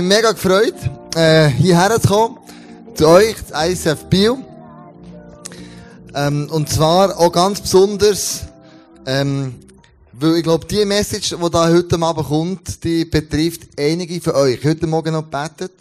mich 0.00 0.16
mega 0.16 0.32
gefreut, 0.32 0.74
äh, 1.14 1.48
hierher 1.48 2.00
zu 2.00 2.08
kommen, 2.08 2.38
zu 2.94 3.06
euch, 3.08 3.36
zu 3.46 3.52
ICF 3.54 4.04
Bio. 4.04 4.38
Ähm, 6.14 6.48
und 6.50 6.68
zwar 6.68 7.18
auch 7.18 7.30
ganz 7.30 7.60
besonders, 7.60 8.40
ähm, 9.06 9.56
weil 10.12 10.36
ich 10.36 10.42
glaube, 10.42 10.66
die 10.66 10.84
Message, 10.84 11.36
die 11.36 11.50
da 11.50 11.68
heute 11.68 12.00
Abend 12.00 12.26
kommt, 12.26 12.84
die 12.84 13.04
betrifft 13.04 13.62
einige 13.78 14.20
von 14.20 14.34
euch. 14.34 14.64
Heute 14.64 14.86
Morgen 14.86 15.12
noch 15.12 15.24
gebetet. 15.30 15.72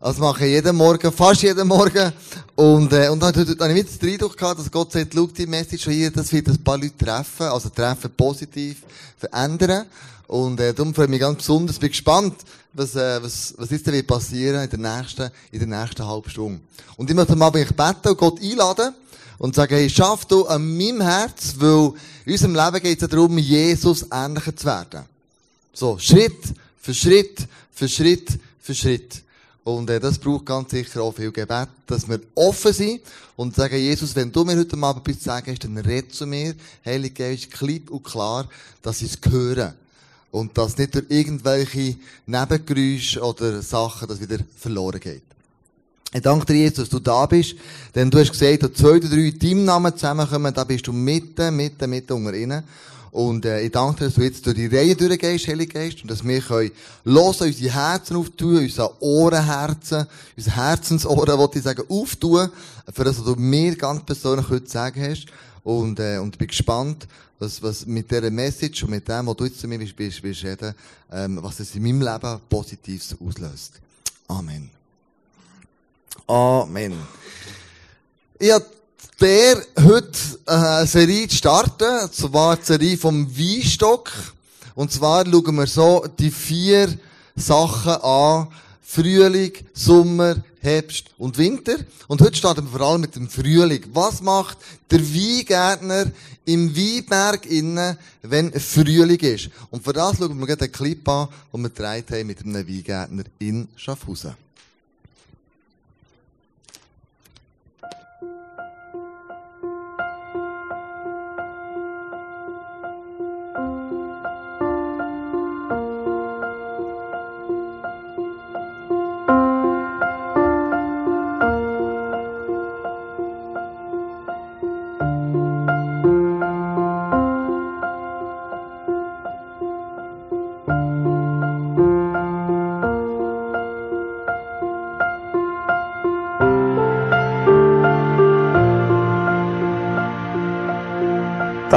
Das 0.00 0.18
mache 0.18 0.44
ich 0.46 0.52
jeden 0.52 0.76
Morgen, 0.76 1.10
fast 1.10 1.42
jeden 1.42 1.68
Morgen. 1.68 2.12
Und, 2.54 2.92
äh, 2.92 3.08
und 3.08 3.20
dann 3.20 3.34
habe 3.34 3.42
ich 3.42 3.48
wieder 3.48 3.68
den 3.68 4.12
Eindruck 4.12 4.36
gehabt, 4.36 4.60
dass 4.60 4.70
Gott 4.70 4.92
sagt, 4.92 5.12
schau, 5.14 5.26
die 5.26 5.46
Message 5.46 5.84
hier, 5.84 6.10
das 6.10 6.32
wird 6.32 6.48
ein 6.48 6.62
paar 6.62 6.78
Leute 6.78 6.96
treffen, 6.96 7.46
also 7.46 7.68
treffen 7.70 8.10
positiv, 8.16 8.82
verändern. 9.16 9.86
Und, 10.26 10.58
äh, 10.60 10.74
darum 10.74 10.94
freue 10.94 11.04
ich 11.04 11.10
mich 11.10 11.20
ganz 11.20 11.38
besonders, 11.38 11.78
bin 11.78 11.90
gespannt, 11.90 12.34
was, 12.72 12.94
äh, 12.96 13.22
was, 13.22 13.54
was 13.56 13.68
denn 13.68 13.94
wird 13.94 14.06
passieren 14.06 14.68
in 14.68 14.82
der 14.82 14.98
nächsten, 14.98 15.30
in 15.52 15.58
der 15.68 15.80
nächsten 15.80 16.06
halben 16.06 16.28
Stunde. 16.28 16.60
Und 16.96 17.08
ich 17.08 17.16
möchte 17.16 17.32
am 17.32 17.42
Abend 17.42 17.76
beten 17.76 18.08
und 18.08 18.18
Gott 18.18 18.40
einladen 18.40 18.94
und 19.38 19.54
sagen, 19.54 19.74
hey, 19.74 19.88
schaff 19.88 20.24
du 20.24 20.46
an 20.46 20.76
meinem 20.76 21.00
Herz, 21.00 21.54
weil 21.58 21.92
in 22.24 22.32
unserem 22.32 22.54
Leben 22.54 22.82
geht 22.82 22.96
es 22.96 23.02
ja 23.02 23.08
darum, 23.08 23.38
Jesus 23.38 24.06
ähnlicher 24.10 24.56
zu 24.56 24.66
werden. 24.66 25.04
So, 25.72 25.98
Schritt 25.98 26.54
für 26.80 26.94
Schritt 26.94 27.46
für 27.72 27.88
Schritt 27.88 28.28
für 28.60 28.74
Schritt. 28.74 29.22
Und 29.62 29.90
äh, 29.90 30.00
das 30.00 30.18
braucht 30.18 30.46
ganz 30.46 30.70
sicher 30.70 31.02
auch 31.02 31.12
viel 31.12 31.32
Gebet, 31.32 31.68
dass 31.86 32.08
wir 32.08 32.20
offen 32.34 32.72
sind 32.72 33.00
und 33.36 33.54
sagen, 33.54 33.76
Jesus, 33.76 34.14
wenn 34.14 34.32
du 34.32 34.44
mir 34.44 34.56
heute 34.56 34.76
Abend 34.80 35.06
etwas 35.08 35.24
sagen 35.24 35.50
hast, 35.50 35.64
dann 35.64 35.76
red 35.78 36.14
zu 36.14 36.26
mir, 36.26 36.54
Heilige 36.84 37.14
Geist, 37.14 37.50
klipp 37.50 37.90
und 37.90 38.04
klar, 38.04 38.48
dass 38.82 39.02
ich 39.02 39.12
es 39.14 39.30
höre. 39.30 39.74
Und 40.36 40.58
dass 40.58 40.76
nicht 40.76 40.94
durch 40.94 41.06
irgendwelche 41.08 41.96
Nebengeräusche 42.26 43.22
oder 43.22 43.62
Sachen 43.62 44.06
das 44.06 44.20
wieder 44.20 44.36
verloren 44.58 45.00
geht. 45.00 45.22
Ich 46.12 46.20
danke 46.20 46.44
dir, 46.44 46.56
Jesus, 46.56 46.76
dass 46.76 46.88
du 46.90 46.98
da 46.98 47.24
bist. 47.24 47.54
Denn 47.94 48.10
du 48.10 48.18
hast 48.18 48.32
gesagt, 48.32 48.62
dass 48.62 48.74
zwei 48.74 48.98
oder 48.98 49.08
drei 49.08 49.30
Teamnamen 49.30 49.94
zusammenkommen, 49.96 50.52
da 50.52 50.64
bist 50.64 50.86
du 50.86 50.92
mitten, 50.92 51.56
mitten, 51.56 51.88
mitten 51.88 52.12
unter 52.12 52.34
ihnen. 52.34 52.64
Und 53.12 53.46
äh, 53.46 53.62
ich 53.62 53.72
danke 53.72 54.00
dir, 54.00 54.04
dass 54.04 54.16
du 54.16 54.24
jetzt 54.24 54.44
durch 54.44 54.56
die 54.56 54.66
Reihe 54.66 54.94
durchgehst, 54.94 55.48
Heilige 55.48 55.72
Geist, 55.72 56.02
und 56.02 56.10
dass 56.10 56.22
wir 56.22 56.42
können 56.42 56.70
hören, 57.06 57.34
unsere 57.40 57.72
Herzen 57.72 58.16
auftun, 58.16 58.58
unsere 58.58 59.02
Ohrenherzen, 59.02 60.06
unsere 60.36 60.56
Herzensohren, 60.56 61.38
wollte 61.38 61.58
ich 61.60 61.64
sagen, 61.64 61.82
auftun, 61.88 62.50
für 62.92 63.04
das, 63.04 63.18
was 63.18 63.24
du 63.24 63.36
mir 63.36 63.74
ganz 63.76 64.04
persönlich 64.04 64.50
heute 64.50 64.68
sagen 64.68 65.02
hast. 65.02 65.28
Und, 65.64 65.98
äh, 65.98 66.18
und 66.18 66.36
bin 66.36 66.48
gespannt, 66.48 67.08
was, 67.38 67.62
was 67.62 67.86
mit 67.86 68.10
dieser 68.10 68.30
Message 68.30 68.82
und 68.84 68.90
mit 68.90 69.08
dem, 69.08 69.26
was 69.26 69.36
du 69.36 69.44
jetzt 69.44 69.60
zu 69.60 69.68
mir 69.68 69.78
bist, 69.78 69.96
bist, 69.96 70.22
bist 70.22 70.44
reden, 70.44 70.74
ähm, 71.12 71.38
was 71.42 71.60
es 71.60 71.74
in 71.74 71.82
meinem 71.82 72.02
Leben 72.02 72.40
Positives 72.48 73.14
auslöst. 73.20 73.74
Amen. 74.28 74.70
Amen. 76.26 76.94
Ich 78.38 78.50
habe 78.50 78.66
der 79.20 79.62
heute 79.80 80.18
eine 80.44 80.86
Serie 80.86 81.28
zu 81.28 81.36
starten, 81.36 82.04
und 82.04 82.14
zwar 82.14 82.56
die 82.56 82.64
Serie 82.64 82.98
vom 82.98 83.26
Weinstock. 83.36 84.10
Und 84.74 84.92
zwar 84.92 85.24
schauen 85.24 85.54
wir 85.54 85.66
so 85.66 86.06
die 86.18 86.30
vier 86.30 86.98
Sachen 87.34 87.92
an. 88.02 88.48
Frühling, 88.82 89.52
Sommer, 89.72 90.36
Herbst 90.66 91.10
und 91.16 91.38
Winter. 91.38 91.76
Und 92.08 92.20
heute 92.20 92.36
starten 92.36 92.64
wir 92.64 92.78
vor 92.78 92.86
allem 92.86 93.00
mit 93.00 93.14
dem 93.14 93.28
Frühling. 93.28 93.84
Was 93.92 94.20
macht 94.20 94.58
der 94.90 95.00
Weingärtner 95.00 96.10
im 96.44 96.76
Weinberg 96.76 97.46
innen, 97.46 97.96
wenn 98.22 98.52
Frühling 98.52 99.20
ist? 99.20 99.50
Und 99.70 99.84
für 99.84 99.92
das 99.92 100.18
schauen 100.18 100.38
wir 100.38 100.46
gerade 100.46 100.64
einen 100.64 100.72
Clip 100.72 101.08
an, 101.08 101.28
den 101.52 101.62
wir 101.62 101.88
haben 101.88 102.26
mit 102.26 102.44
einem 102.44 102.68
Weingärtner 102.68 103.24
in 103.38 103.68
Schaffhausen. 103.76 104.45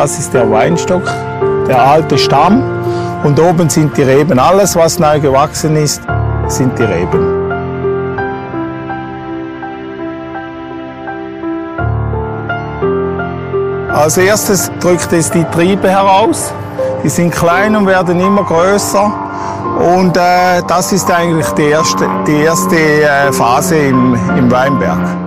Das 0.02 0.18
ist 0.18 0.34
der 0.34 0.50
Weinstock, 0.50 1.04
der 1.68 1.78
alte 1.78 2.18
Stamm. 2.18 2.64
Und 3.26 3.38
oben 3.38 3.70
sind 3.70 3.98
die 3.98 4.04
Reben. 4.04 4.40
Alles, 4.40 4.78
was 4.78 4.98
neu 4.98 5.20
gewachsen 5.20 5.76
ist, 5.76 6.02
sind 6.48 6.80
die 6.80 6.84
Reben. 6.84 7.52
Als 13.92 14.18
erstes 14.18 14.72
drückt 14.80 15.12
es 15.12 15.32
die 15.32 15.44
Triebe 15.44 15.90
heraus. 15.90 16.54
Die 17.04 17.10
sind 17.10 17.32
klein 17.32 17.76
und 17.76 17.86
werden 17.86 18.22
immer 18.22 18.46
größer. 18.46 19.12
Und 19.98 20.16
äh, 20.16 20.62
das 20.66 20.94
ist 20.94 21.12
eigentlich 21.12 21.50
die 21.58 21.72
erste, 21.72 22.08
die 22.26 22.44
erste 22.44 22.78
äh, 22.78 23.34
Phase 23.34 23.76
im, 23.76 24.18
im 24.38 24.50
Weinberg. 24.50 25.19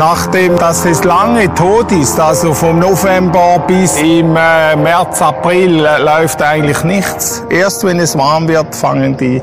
Nachdem 0.00 0.56
dass 0.56 0.86
es 0.86 1.04
lange 1.04 1.52
tot 1.52 1.92
ist, 1.92 2.18
also 2.18 2.54
vom 2.54 2.78
November 2.78 3.62
bis 3.66 4.00
im 4.00 4.34
äh, 4.34 4.74
März, 4.74 5.20
April 5.20 5.84
äh, 5.84 5.98
läuft 5.98 6.40
eigentlich 6.40 6.82
nichts. 6.84 7.44
Erst 7.50 7.84
wenn 7.84 8.00
es 8.00 8.16
warm 8.16 8.48
wird, 8.48 8.74
fangen 8.74 9.18
die, 9.18 9.42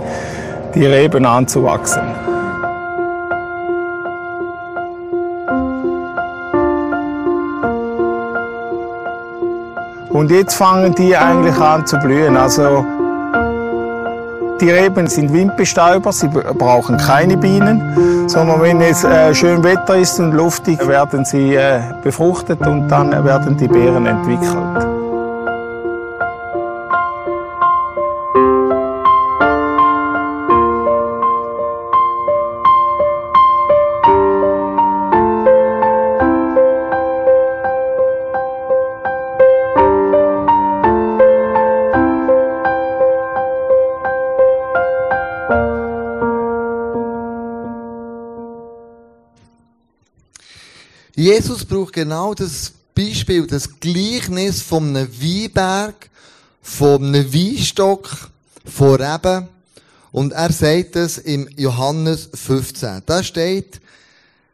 die 0.74 0.84
Reben 0.84 1.28
an 1.28 1.48
zu 1.48 1.64
wachsen. 1.64 2.02
Und 10.10 10.32
jetzt 10.32 10.56
fangen 10.56 10.96
die 10.96 11.16
eigentlich 11.16 11.60
an 11.60 11.86
zu 11.86 12.00
blühen. 12.00 12.36
Also 12.36 12.84
die 14.62 14.70
Reben 14.70 15.08
sind 15.08 15.34
Windbestäuber, 15.34 16.12
sie 16.12 16.28
brauchen 16.28 16.98
keine 16.98 17.38
Bienen, 17.38 18.28
sondern 18.28 18.62
wenn 18.62 18.82
es 18.82 19.04
äh, 19.04 19.34
schön 19.34 19.64
Wetter 19.64 19.96
ist 19.96 20.20
und 20.20 20.32
luftig, 20.34 20.88
werden 20.88 21.26
sie 21.26 21.56
äh, 21.56 21.80
befruchtet 22.04 22.66
und 22.66 22.88
dann 22.88 23.12
werden 23.24 23.58
die 23.58 23.68
Beeren 23.68 24.06
entwickelt. 24.06 24.97
Genau 51.98 52.36
das 52.36 52.74
Beispiel, 52.94 53.48
das 53.48 53.80
Gleichnis 53.80 54.62
von 54.62 54.96
einem 54.96 55.10
Weinberg, 55.20 56.12
von 56.62 57.04
einem 57.04 57.34
Weinstock, 57.34 58.30
von 58.66 59.02
Reben. 59.02 59.48
Und 60.12 60.32
er 60.34 60.52
sagt 60.52 60.96
es 60.96 61.18
im 61.18 61.50
Johannes 61.58 62.30
15. 62.36 63.02
Da 63.08 63.24
steht, 63.24 63.82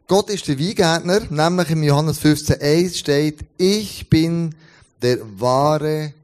Gott 0.06 0.30
ist 0.30 0.48
der 0.48 0.58
Weingärtner, 0.58 1.20
nämlich 1.28 1.68
im 1.68 1.82
Johannes 1.82 2.18
15, 2.18 2.62
1 2.62 2.98
steht, 2.98 3.40
ich 3.58 4.08
bin 4.08 4.54
der 5.02 5.18
wahre 5.38 6.14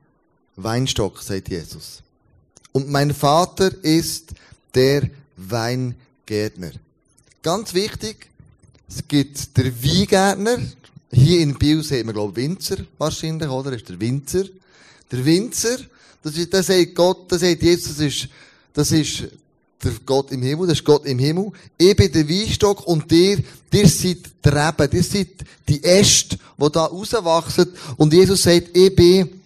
Weinstock, 0.56 1.22
sagt 1.22 1.50
Jesus. 1.50 2.00
Und 2.72 2.88
mein 2.88 3.12
Vater 3.12 3.72
ist 3.82 4.30
der 4.74 5.10
Weingärtner. 5.36 6.72
Ganz 7.42 7.74
wichtig, 7.74 8.30
es 8.88 9.06
gibt 9.06 9.56
der 9.58 9.66
Weingärtner. 9.84 10.58
Hier 11.12 11.40
in 11.40 11.54
Biel 11.56 11.82
sieht 11.82 12.04
man, 12.04 12.14
glaube 12.14 12.40
ich, 12.40 12.48
Winzer 12.48 12.76
wahrscheinlich, 12.98 13.48
oder? 13.48 13.72
Das 13.72 13.80
ist 13.80 13.88
der 13.88 14.00
Winzer. 14.00 14.44
Der 15.10 15.24
Winzer, 15.24 15.78
das, 16.22 16.36
ist, 16.36 16.54
das 16.54 16.66
sagt 16.66 16.94
Gott, 16.94 17.30
das 17.32 17.40
sagt 17.40 17.62
Jesus, 17.62 17.96
das 17.96 18.00
ist, 18.00 18.28
das 18.72 18.92
ist 18.92 19.24
der 19.82 19.92
Gott 20.06 20.30
im 20.30 20.42
Himmel, 20.42 20.68
das 20.68 20.78
ist 20.78 20.84
Gott 20.84 21.04
im 21.06 21.18
Himmel. 21.18 21.50
Ich 21.76 21.96
bin 21.96 22.12
der 22.12 22.28
Weinstock 22.28 22.86
und 22.86 23.10
ihr, 23.10 23.38
ihr 23.72 23.88
seid 23.88 24.18
die 24.44 24.48
Reben, 24.48 24.88
ihr 24.92 25.02
seid 25.02 25.28
die 25.68 25.82
Äste, 25.82 26.38
die 26.58 26.72
da 26.72 26.84
rauswachsen. 26.84 27.72
Und 27.96 28.12
Jesus 28.12 28.42
sagt, 28.42 28.76
ich 28.76 28.94
bin 28.94 29.40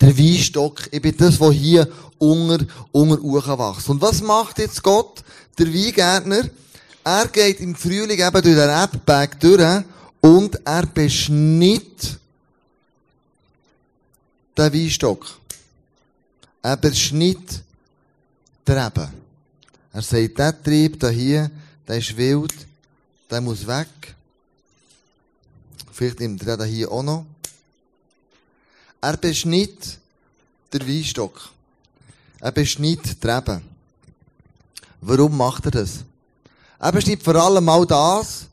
der 0.00 0.16
Weinstock, 0.16 0.82
ich 0.90 1.02
bin 1.02 1.16
das, 1.16 1.40
was 1.40 1.54
hier 1.54 1.88
unter, 2.18 2.64
unter 2.92 3.58
wächst. 3.58 3.88
Und 3.88 4.00
was 4.00 4.22
macht 4.22 4.58
jetzt 4.58 4.82
Gott, 4.82 5.24
der 5.58 5.72
Weingärtner? 5.72 6.48
Er 7.02 7.26
geht 7.28 7.60
im 7.60 7.74
Frühling 7.74 8.18
eben 8.18 8.42
durch 8.42 8.42
den 8.42 8.58
Rebberg 8.58 9.40
durch 9.40 9.84
und 10.24 10.58
er 10.64 10.86
beschnitt 10.86 12.18
den 14.56 14.72
Weinstock. 14.72 15.26
Er 16.62 16.78
beschnitt 16.78 17.62
den 18.66 18.78
Reben. 18.78 19.12
Er 19.92 20.00
sagt, 20.00 20.38
der 20.38 20.62
Trieb 20.62 21.06
hier, 21.10 21.50
der 21.86 21.98
ist 21.98 22.16
wild, 22.16 22.54
der 23.30 23.42
muss 23.42 23.66
weg. 23.66 24.14
Vielleicht 25.92 26.20
nimmt 26.20 26.42
er 26.46 26.56
den 26.56 26.68
hier 26.68 26.90
auch 26.90 27.02
noch. 27.02 27.26
Er 29.02 29.18
beschnitt 29.18 29.98
den 30.72 30.88
Weinstock. 30.88 31.50
Er 32.40 32.50
beschnitt 32.50 33.22
die 33.22 33.28
Reben. 33.28 33.60
Warum 35.02 35.36
macht 35.36 35.66
er 35.66 35.70
das? 35.70 35.98
Er 36.78 36.92
beschnitt 36.92 37.22
vor 37.22 37.34
allem 37.34 37.68
all 37.68 37.84
das, 37.84 38.46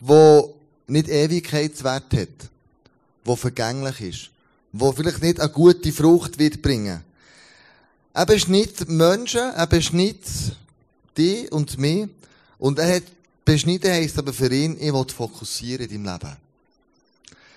was 0.00 0.57
nicht 0.88 1.08
Ewigkeitswert 1.08 2.12
hat, 2.14 2.50
wo 3.24 3.36
vergänglich 3.36 4.00
ist, 4.00 4.30
wo 4.72 4.92
vielleicht 4.92 5.22
nicht 5.22 5.40
eine 5.40 5.50
gute 5.50 5.92
Frucht 5.92 6.38
wird 6.38 6.62
bringen. 6.62 7.02
Er 8.14 8.26
beschnitt 8.26 8.88
Menschen, 8.88 9.40
er 9.54 9.66
beschnitt 9.66 10.24
dich 11.16 11.52
und 11.52 11.78
mich, 11.78 12.08
und 12.58 12.78
er 12.78 12.96
hat 12.96 13.04
beschnitten 13.44 13.90
heisst 13.90 14.18
aber 14.18 14.32
für 14.32 14.52
ihn, 14.52 14.76
ich 14.80 14.92
will 14.92 15.06
fokussieren 15.14 15.88
in 15.88 16.04
deinem 16.04 16.20
Leben. 16.20 16.36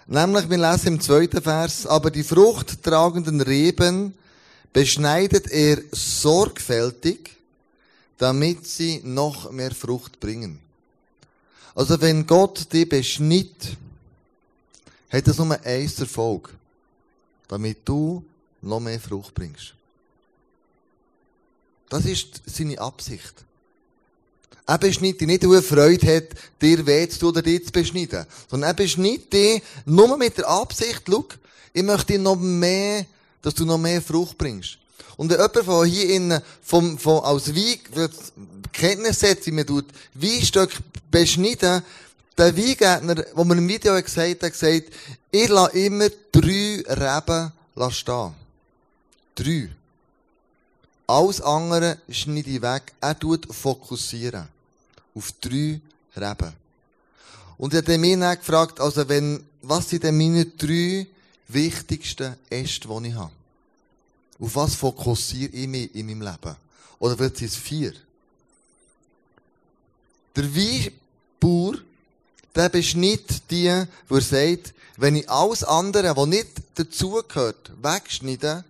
Nämlich, 0.07 0.49
wir 0.49 0.57
lesen 0.57 0.87
im 0.87 1.01
zweiten 1.01 1.41
Vers, 1.41 1.85
aber 1.85 2.11
die 2.11 2.23
fruchttragenden 2.23 3.41
Reben 3.41 4.13
beschneidet 4.73 5.49
er 5.51 5.81
sorgfältig, 5.91 7.37
damit 8.17 8.67
sie 8.67 9.01
noch 9.03 9.51
mehr 9.51 9.71
Frucht 9.71 10.19
bringen. 10.19 10.59
Also 11.75 11.99
wenn 12.01 12.27
Gott 12.27 12.71
dich 12.71 12.87
beschnitt, 12.87 13.77
hat 15.09 15.27
das 15.27 15.37
nur 15.37 15.59
eins 15.63 15.99
Erfolg. 15.99 16.53
Damit 17.47 17.79
du 17.85 18.23
noch 18.61 18.79
mehr 18.79 18.99
Frucht 18.99 19.33
bringst. 19.33 19.73
Das 21.89 22.05
ist 22.05 22.41
seine 22.45 22.79
Absicht. 22.79 23.33
Er 24.65 24.77
beschneidet 24.77 25.19
dich 25.19 25.27
nicht, 25.27 25.43
weil 25.45 25.55
er 25.55 25.63
Freude 25.63 26.15
hat, 26.15 26.29
dir 26.61 26.85
weh 26.85 27.07
zu 27.09 27.19
tun 27.19 27.29
oder 27.29 27.41
dir 27.41 27.61
zu 27.61 27.71
beschneiden. 27.71 28.25
Sondern 28.49 28.69
er 28.69 28.73
beschneidet 28.73 29.33
dich 29.33 29.61
nur 29.85 30.15
mit 30.17 30.37
der 30.37 30.47
Absicht, 30.47 31.01
schau, 31.09 31.25
ich 31.73 31.83
möchte 31.83 32.17
noch 32.17 32.37
mehr, 32.37 33.05
dass 33.41 33.55
du 33.55 33.65
noch 33.65 33.77
mehr 33.77 34.01
Frucht 34.01 34.37
bringst. 34.37 34.77
Und 35.17 35.31
jemand 35.31 35.57
von 35.57 35.85
hier 35.85 36.09
innen, 36.15 36.41
vom, 36.61 36.97
vom, 36.97 37.23
als 37.23 37.53
Wein, 37.53 38.09
Kenntnis 38.71 39.23
hat, 39.23 39.45
wie 39.45 39.51
man 39.51 39.65
tut, 39.65 39.85
Weinstück 40.13 40.71
beschneiden, 41.09 41.83
der 42.37 42.57
Weingärtner, 42.57 43.25
wo 43.33 43.43
man 43.43 43.57
im 43.57 43.67
Video 43.67 44.01
gesagt 44.01 44.43
hat, 44.43 44.51
gesagt, 44.51 44.89
ich 45.31 45.49
lasse 45.49 45.77
immer 45.77 46.09
drei 46.31 46.83
Reben 46.87 47.51
stehen. 47.91 48.33
Drei. 49.35 49.69
Alles 51.07 51.41
andere 51.41 51.97
schneide 52.09 52.49
ich 52.49 52.61
weg. 52.61 52.93
Er 53.01 53.17
tut 53.19 53.53
fokussieren. 53.53 54.47
Auf 55.13 55.31
drei 55.41 55.81
Reben. 56.15 56.53
Und 57.57 57.73
er 57.73 57.79
hat 57.79 57.87
mich 57.87 58.19
dann 58.19 58.37
gefragt, 58.37 58.79
also 58.79 59.07
wenn, 59.07 59.43
was 59.61 59.89
sind 59.89 60.03
denn 60.03 60.17
meine 60.17 60.45
drei 60.45 61.05
wichtigsten 61.47 62.35
Äste, 62.49 62.87
die 62.87 63.09
ich 63.09 63.13
habe? 63.13 63.31
Auf 64.39 64.55
was 64.55 64.75
fokussiere 64.75 65.51
ich 65.51 65.67
mich 65.67 65.93
in 65.93 66.07
meinem 66.07 66.21
Leben? 66.21 66.55
Oder 66.97 67.17
vielleicht 67.17 67.37
sind 67.37 67.49
es 67.49 67.55
vier? 67.55 67.93
Der 70.35 70.45
Weinbauer, 70.55 71.75
der 72.55 72.69
beschnitt 72.69 73.49
die, 73.49 73.85
wo 74.07 74.15
er 74.15 74.21
sagt, 74.21 74.73
wenn 74.97 75.15
ich 75.15 75.29
alles 75.29 75.63
andere, 75.63 76.15
was 76.15 76.27
nicht 76.27 76.49
dazugehört, 76.75 77.71
wegschneide, 77.81 78.63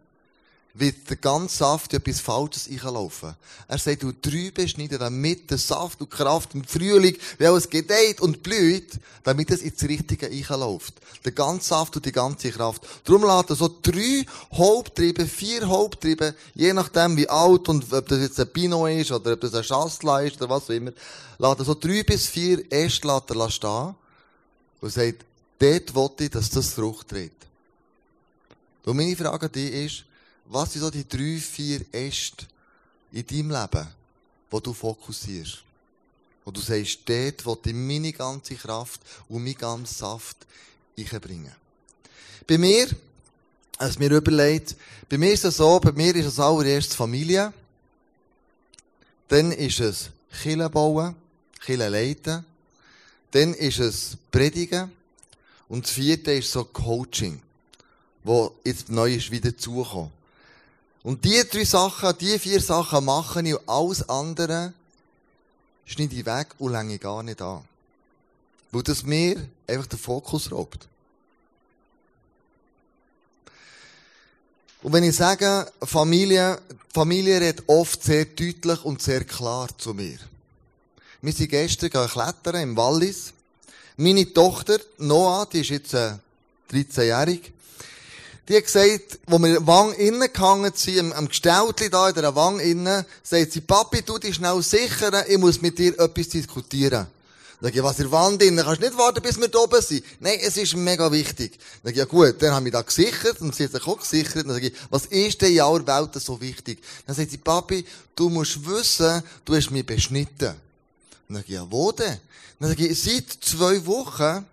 wird 0.74 1.10
der 1.10 1.18
ganze 1.18 1.58
Saft 1.58 1.94
etwas 1.94 2.22
Falsches 2.22 2.70
einlaufen. 2.70 3.36
Er 3.68 3.78
sagt, 3.78 4.04
du 4.04 4.14
drei 4.14 4.52
beschneiden, 4.52 5.00
damit 5.00 5.50
der 5.50 5.58
Saft 5.58 6.00
und 6.00 6.10
Kraft 6.10 6.56
im 6.56 6.64
Frühling, 6.64 7.18
wie 7.38 7.46
alles 7.46 7.70
gedeiht 7.70 8.22
und 8.22 8.42
blüht, 8.42 9.00
damit 9.24 9.52
es 9.52 9.62
ins 9.62 9.84
Richtige 9.84 10.28
einläuft. 10.28 10.94
Der 11.26 11.34
ganze 11.34 11.70
Saft 11.70 11.96
und 11.98 12.06
die 12.06 12.12
ganze 12.12 12.52
Kraft. 12.52 12.84
Darum 13.04 13.24
lässt 13.24 13.50
er 13.50 13.56
so 13.58 13.70
drei 13.82 14.26
Haupttriebe, 14.54 15.28
vier 15.28 15.68
Haupttriebe, 15.68 16.36
je 16.56 16.74
nachdem 16.74 17.18
wie 17.18 17.28
alt 17.28 17.68
und 17.68 17.92
ob 17.92 18.08
das 18.08 18.20
jetzt 18.20 18.40
ein 18.40 18.52
Pinot 18.52 18.90
ist 18.92 19.12
oder 19.12 19.34
ob 19.34 19.42
das 19.42 19.54
ein 19.54 19.64
Chassla 19.64 20.22
ist 20.22 20.38
oder 20.38 20.50
was 20.50 20.66
auch 20.66 20.70
immer, 20.70 20.92
lässt 21.38 21.60
er 21.60 21.66
so 21.66 21.76
drei 21.76 22.04
bis 22.04 22.28
vier 22.28 22.72
Äste 22.72 23.22
stehen 23.50 23.96
und 24.80 24.90
sagt, 24.90 25.26
dort 25.60 25.96
wollte 25.96 26.24
ich, 26.24 26.30
dass 26.30 26.50
das 26.50 26.74
Frucht 26.74 27.10
trägt. 27.10 27.46
Und 28.86 28.98
meine 28.98 29.16
Frage 29.16 29.46
an 29.46 29.52
dich 29.52 29.74
ist, 29.74 30.06
was 30.52 30.74
sind 30.74 30.82
so 30.82 30.90
die 30.90 31.08
drei, 31.08 31.40
vier 31.40 31.86
Äste 31.94 32.46
in 33.14 33.26
deinem 33.26 33.52
Leben, 33.52 33.88
wo 34.50 34.60
du 34.60 34.74
fokussierst? 34.74 35.64
Wo 36.44 36.52
du 36.52 36.60
sagst, 36.60 37.00
dort 37.06 37.46
will 37.46 37.58
ich 37.66 37.74
meine 37.74 38.12
ganze 38.12 38.56
Kraft 38.56 39.00
und 39.30 39.44
mein 39.44 39.56
ganzen 39.56 39.96
Saft 39.96 40.38
einbringen. 40.98 41.56
Bei 42.46 42.58
mir, 42.58 42.88
als 43.78 43.98
mir 43.98 44.12
überlegt, 44.12 44.76
bei 45.08 45.18
mir 45.18 45.32
ist 45.32 45.46
es 45.46 45.58
so, 45.58 45.80
bei 45.80 45.94
mir 45.94 46.14
ist 46.16 46.26
es 46.26 46.40
allererst 46.40 46.96
Familie. 46.96 47.54
Dann 49.30 49.54
ist 49.54 49.80
es 49.80 50.10
Kille 50.42 50.70
bauen, 50.70 51.16
Kille 51.62 51.88
leiten. 51.88 52.44
Dann 53.32 53.54
ist 53.54 53.80
es 53.80 54.18
Predigen. 54.32 54.92
Und 55.70 55.86
das 55.86 55.92
vierte 55.92 56.34
ist 56.34 56.52
so 56.52 56.66
Coaching, 56.66 57.42
wo 58.26 58.54
jetzt 58.66 58.90
neu 58.90 59.14
ist 59.14 59.32
wieder 59.32 59.56
zukommen. 59.56 60.12
Und 61.04 61.26
die 61.26 61.44
drei 61.50 61.64
Sachen, 61.64 62.18
die 62.20 62.38
vier 62.38 62.62
Sachen 62.62 63.06
mache 63.06 63.42
ich 63.42 63.56
und 63.56 63.68
alles 63.68 64.08
andere 64.08 64.74
schneide 65.86 66.16
ich 66.16 66.26
weg 66.26 66.48
und 66.60 66.72
länge 66.72 67.00
gar 67.00 67.24
nicht 67.24 67.42
an. 67.42 67.64
Weil 68.72 68.84
das 68.84 69.04
mir 69.04 69.48
einfach 69.68 69.88
den 69.88 70.00
Fokus 70.00 70.52
raubt. 70.52 70.88
Und 74.84 74.94
wenn 74.94 75.04
ich 75.04 75.16
sage, 75.16 75.72
Familie, 75.84 76.60
Familie 76.94 77.40
redet 77.40 77.64
oft 77.68 78.04
sehr 78.04 78.26
deutlich 78.26 78.84
und 78.84 79.02
sehr 79.02 79.24
klar 79.26 79.70
zu 79.78 79.94
mir. 79.94 80.18
Wir 81.22 81.34
sind 81.34 81.50
gestern 81.50 81.90
klettern 81.92 82.56
im 82.56 82.76
Wallis. 82.76 83.34
Meine 83.98 84.34
Tochter, 84.34 84.80
Noah, 84.98 85.46
die 85.46 85.62
ist 85.62 85.70
jetzt 85.70 85.94
13-jährig, 85.94 87.48
äh, 87.48 87.52
die 88.52 88.58
hat 88.58 88.66
gesagt, 88.66 89.20
wo 89.28 89.40
wir 89.40 89.66
Wang 89.66 89.94
innen 89.94 90.28
gehangen 90.34 90.74
sind, 90.76 91.00
am, 91.00 91.14
am 91.14 91.28
Gesteltli 91.30 91.90
da 91.90 92.10
in 92.10 92.16
der 92.16 92.36
Wang 92.36 92.60
innen, 92.60 93.06
sagt 93.24 93.54
sie, 93.54 93.62
Papi, 93.62 94.02
du 94.02 94.18
dich 94.18 94.36
schnell 94.36 94.62
sichern, 94.62 95.24
ich 95.26 95.38
muss 95.38 95.62
mit 95.62 95.80
dir 95.80 95.98
etwas 95.98 96.28
diskutieren. 96.28 97.08
Dann 97.62 97.70
sage 97.70 97.78
ich, 97.78 97.84
was 97.84 98.00
in 98.00 98.10
der 98.10 98.12
Wand 98.12 98.44
innen? 98.44 98.66
Kannst 98.66 98.82
nicht 98.82 98.98
warten, 98.98 99.22
bis 99.22 99.40
wir 99.40 99.48
da 99.48 99.60
oben 99.60 99.82
sind? 99.82 100.04
Nein, 100.20 100.38
es 100.42 100.58
ist 100.58 100.76
mega 100.76 101.10
wichtig. 101.14 101.54
Dann 101.82 101.84
sage 101.84 101.92
ich, 101.92 101.98
ja 102.00 102.06
gut, 102.06 102.42
dann 102.42 102.52
haben 102.52 102.66
wir 102.66 102.74
da 102.74 102.82
gesichert, 102.82 103.40
und 103.40 103.56
sie 103.56 103.64
hat 103.64 103.72
sich 103.72 103.88
auch 103.88 103.98
gesichert. 103.98 104.46
Dann 104.46 104.54
sage 104.54 104.68
ich, 104.68 104.74
was 104.90 105.06
ist 105.06 105.42
denn 105.42 105.54
in 105.54 105.62
aller 105.62 105.88
Welt 105.88 106.10
so 106.16 106.42
wichtig? 106.42 106.80
Dann 107.08 107.16
sagt 107.16 107.32
sie, 107.32 107.38
Papi, 107.38 107.86
du 108.18 108.30
musst 108.30 108.66
wissen, 108.66 109.24
du 109.46 109.56
hast 109.56 109.72
mich 109.72 109.86
beschnitten. 109.86 110.56
Dann 111.30 111.38
sage 111.38 111.46
ich, 111.48 111.54
ja, 111.54 111.66
wo 111.70 111.94
denn? 111.94 112.18
Dann 112.60 112.68
sage 112.68 112.86
ich, 112.86 113.02
seit 113.02 113.32
zwei 113.32 113.86
Wochen 113.86 114.46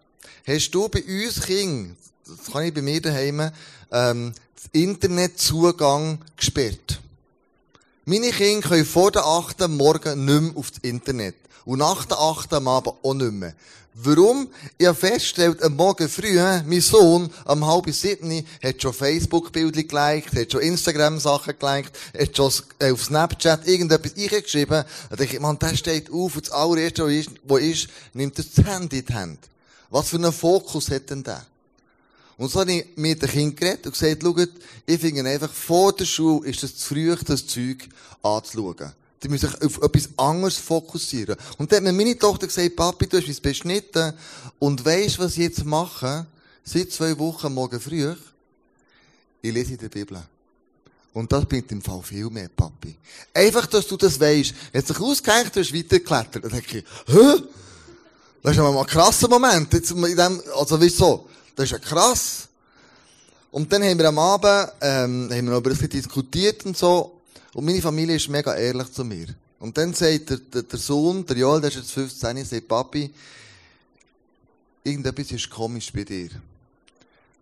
hast 0.47 0.71
du 0.71 0.88
bei 0.88 1.02
uns 1.02 1.40
Kind, 1.40 1.97
das 2.25 2.52
kann 2.52 2.64
ich 2.64 2.75
bei 2.75 2.83
mir 2.83 3.00
daheim, 3.00 3.50
ähm, 3.92 4.33
Internetzugang 4.73 6.18
gesperrt. 6.37 7.00
Meine 8.04 8.30
Kinder 8.30 8.68
können 8.68 8.85
vor 8.85 9.11
der 9.11 9.25
8. 9.25 9.68
Morgen 9.68 10.25
nicht 10.25 10.40
mehr 10.40 10.57
auf 10.57 10.71
das 10.71 10.80
Internet. 10.83 11.37
Und 11.64 11.80
nach 11.80 12.07
der 12.07 12.18
8. 12.18 12.54
am 12.54 12.68
Abend 12.68 12.95
auch 13.02 13.14
nicht 13.14 13.33
mehr. 13.33 13.54
Warum? 14.00 14.49
Ich 14.78 14.87
habe 14.87 14.97
festgestellt, 14.97 15.61
am 15.62 15.75
Morgen 15.75 16.09
früh, 16.09 16.37
mein 16.37 16.80
Sohn, 16.80 17.28
am 17.45 17.66
halb 17.66 17.92
sieben, 17.92 18.47
hat 18.62 18.80
schon 18.80 18.92
Facebook-Bilder 18.92 19.83
geliked, 19.83 20.37
hat 20.37 20.52
schon 20.52 20.61
Instagram-Sachen 20.61 21.59
geliked, 21.59 21.99
hat 22.16 22.37
schon 22.37 22.52
äh, 22.78 22.92
auf 22.92 23.04
Snapchat 23.04 23.66
irgendetwas 23.66 24.16
eingeschrieben. 24.16 24.85
Da 25.11 25.16
denke 25.16 25.35
ich, 25.35 25.40
man, 25.40 25.59
der 25.59 25.76
steht 25.76 26.12
auf 26.12 26.37
und 26.37 26.47
das 26.47 26.52
allererste, 26.52 27.02
was 27.42 27.61
ist, 27.61 27.88
nimmt 28.14 28.38
das 28.38 28.64
Handy 28.64 29.00
in 29.00 29.04
die 29.04 29.14
Hand. 29.14 29.40
Was 29.90 30.11
für 30.11 30.16
einen 30.16 30.33
Fokus 30.33 30.90
hat 30.90 31.11
denn 31.11 31.25
der? 31.25 31.45
Und 32.38 32.50
so 32.50 32.61
habe 32.61 32.73
ich 32.73 32.87
mit 32.95 33.21
dem 33.21 33.28
Kind 33.28 33.57
geredet 33.57 33.87
und 33.87 33.92
gesagt, 33.92 34.23
schaut, 34.23 34.49
ich 34.87 35.00
finde 35.00 35.28
einfach, 35.28 35.52
vor 35.52 35.92
der 35.92 36.04
Schule 36.04 36.49
ist 36.49 36.62
es 36.62 36.76
zu 36.76 36.95
früh, 36.95 37.14
das 37.26 37.47
Zeug 37.47 37.88
anzuschauen. 38.23 38.92
Die 39.21 39.28
müssen 39.28 39.50
sich 39.50 39.61
auf 39.62 39.83
etwas 39.83 40.09
anderes 40.16 40.57
fokussieren. 40.57 41.37
Und 41.59 41.73
dann 41.73 41.78
hat 41.78 41.85
mir 41.85 41.92
meine 41.92 42.16
Tochter 42.16 42.47
gesagt, 42.47 42.76
Papi, 42.76 43.09
du 43.09 43.18
hast 43.18 43.26
mich 43.26 43.42
beschnitten. 43.42 44.14
Und 44.61 44.85
weisst, 44.85 45.18
was 45.18 45.33
ich 45.33 45.38
jetzt 45.38 45.64
mache? 45.64 46.26
Seit 46.62 46.92
zwei 46.92 47.18
Wochen 47.18 47.52
morgen 47.52 47.80
früh. 47.80 48.14
Ich 49.42 49.52
lese 49.52 49.73
in 49.73 49.78
der 49.78 49.88
Bibel. 49.88 50.23
Und 51.12 51.33
das 51.33 51.45
bringt 51.45 51.73
im 51.73 51.83
Fall 51.83 52.02
viel 52.02 52.30
mehr, 52.30 52.49
Papi. 52.49 52.95
Einfach, 53.35 53.66
dass 53.66 53.88
du 53.88 53.97
das 53.97 54.21
weisst. 54.21 54.54
Hat 54.73 54.87
sich 54.87 55.00
ausgehängt, 55.00 55.57
du 55.57 55.61
hast 55.61 55.75
weitergeklettert. 55.75 56.45
Dann 56.45 56.52
denke 56.52 56.78
ich, 56.78 56.85
hä? 57.07 57.42
Das 58.45 58.52
ist 58.52 58.59
mal 58.59 58.78
ein 58.78 58.87
krasser 58.87 59.28
Moment. 59.28 59.73
Jetzt 59.73 59.90
in 59.90 60.02
dem, 60.02 60.40
also 60.54 60.80
wieso? 60.80 61.27
Das 61.58 61.64
ist 61.64 61.72
ja 61.72 61.78
krass. 61.80 62.48
Und 63.50 63.72
dann 63.72 63.82
haben 63.82 63.98
wir 63.98 64.06
am 64.06 64.18
Abend, 64.20 64.72
ähm, 64.80 65.28
haben 65.28 65.30
wir 65.30 65.42
noch 65.42 65.58
über 65.58 65.70
das 65.70 65.80
diskutiert 65.80 66.64
und 66.64 66.76
so. 66.76 67.20
Und 67.52 67.64
meine 67.64 67.82
Familie 67.82 68.14
ist 68.14 68.28
mega 68.28 68.54
ehrlich 68.54 68.92
zu 68.92 69.04
mir. 69.04 69.26
Und 69.58 69.76
dann 69.76 69.92
sagt 69.92 70.30
der, 70.30 70.36
der, 70.36 70.62
der 70.62 70.78
Sohn, 70.78 71.26
der 71.26 71.36
Joel, 71.36 71.60
der 71.60 71.70
ist 71.70 71.78
jetzt 71.78 71.90
15, 71.90 72.44
sagt, 72.44 72.68
Papi, 72.68 73.10
irgendetwas 74.84 75.32
ist 75.32 75.50
komisch 75.50 75.92
bei 75.92 76.04
dir. 76.04 76.28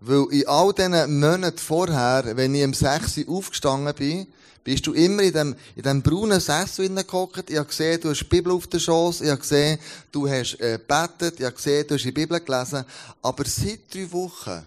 Weil 0.01 0.27
in 0.31 0.47
all 0.47 0.73
diesen 0.73 1.21
Monaten 1.21 1.59
vorher, 1.59 2.37
wenn 2.37 2.55
ich 2.55 2.65
um 2.65 2.75
6 2.75 3.19
Uhr 3.19 3.37
aufgestanden 3.39 3.95
bin, 3.95 4.27
bist 4.63 4.87
du 4.87 4.93
immer 4.95 5.23
in 5.23 5.33
dem, 5.33 5.57
in 5.77 5.83
dem 5.83 6.03
braunen 6.03 6.41
Sessel 6.41 6.87
hineingehockt. 6.87 7.49
Ich 7.51 7.57
habe 7.57 7.69
gesehen, 7.69 8.01
du 8.01 8.11
hast 8.11 8.19
die 8.19 8.25
Bibel 8.25 8.53
auf 8.53 8.67
der 8.67 8.81
Schoß. 8.81 9.21
Ich 9.21 9.31
habe 9.31 9.41
gesehen, 9.41 9.79
du 10.11 10.29
hast 10.29 10.61
äh, 10.61 10.79
gebetet. 10.79 11.39
Ich 11.39 11.45
habe 11.47 11.55
gesehen, 11.55 11.87
du 11.87 11.95
hast 11.95 12.05
die 12.05 12.13
Bibel 12.13 12.41
gelesen. 12.41 12.85
Aber 13.23 13.45
seit 13.45 13.95
drei 13.95 14.11
Wochen 14.11 14.67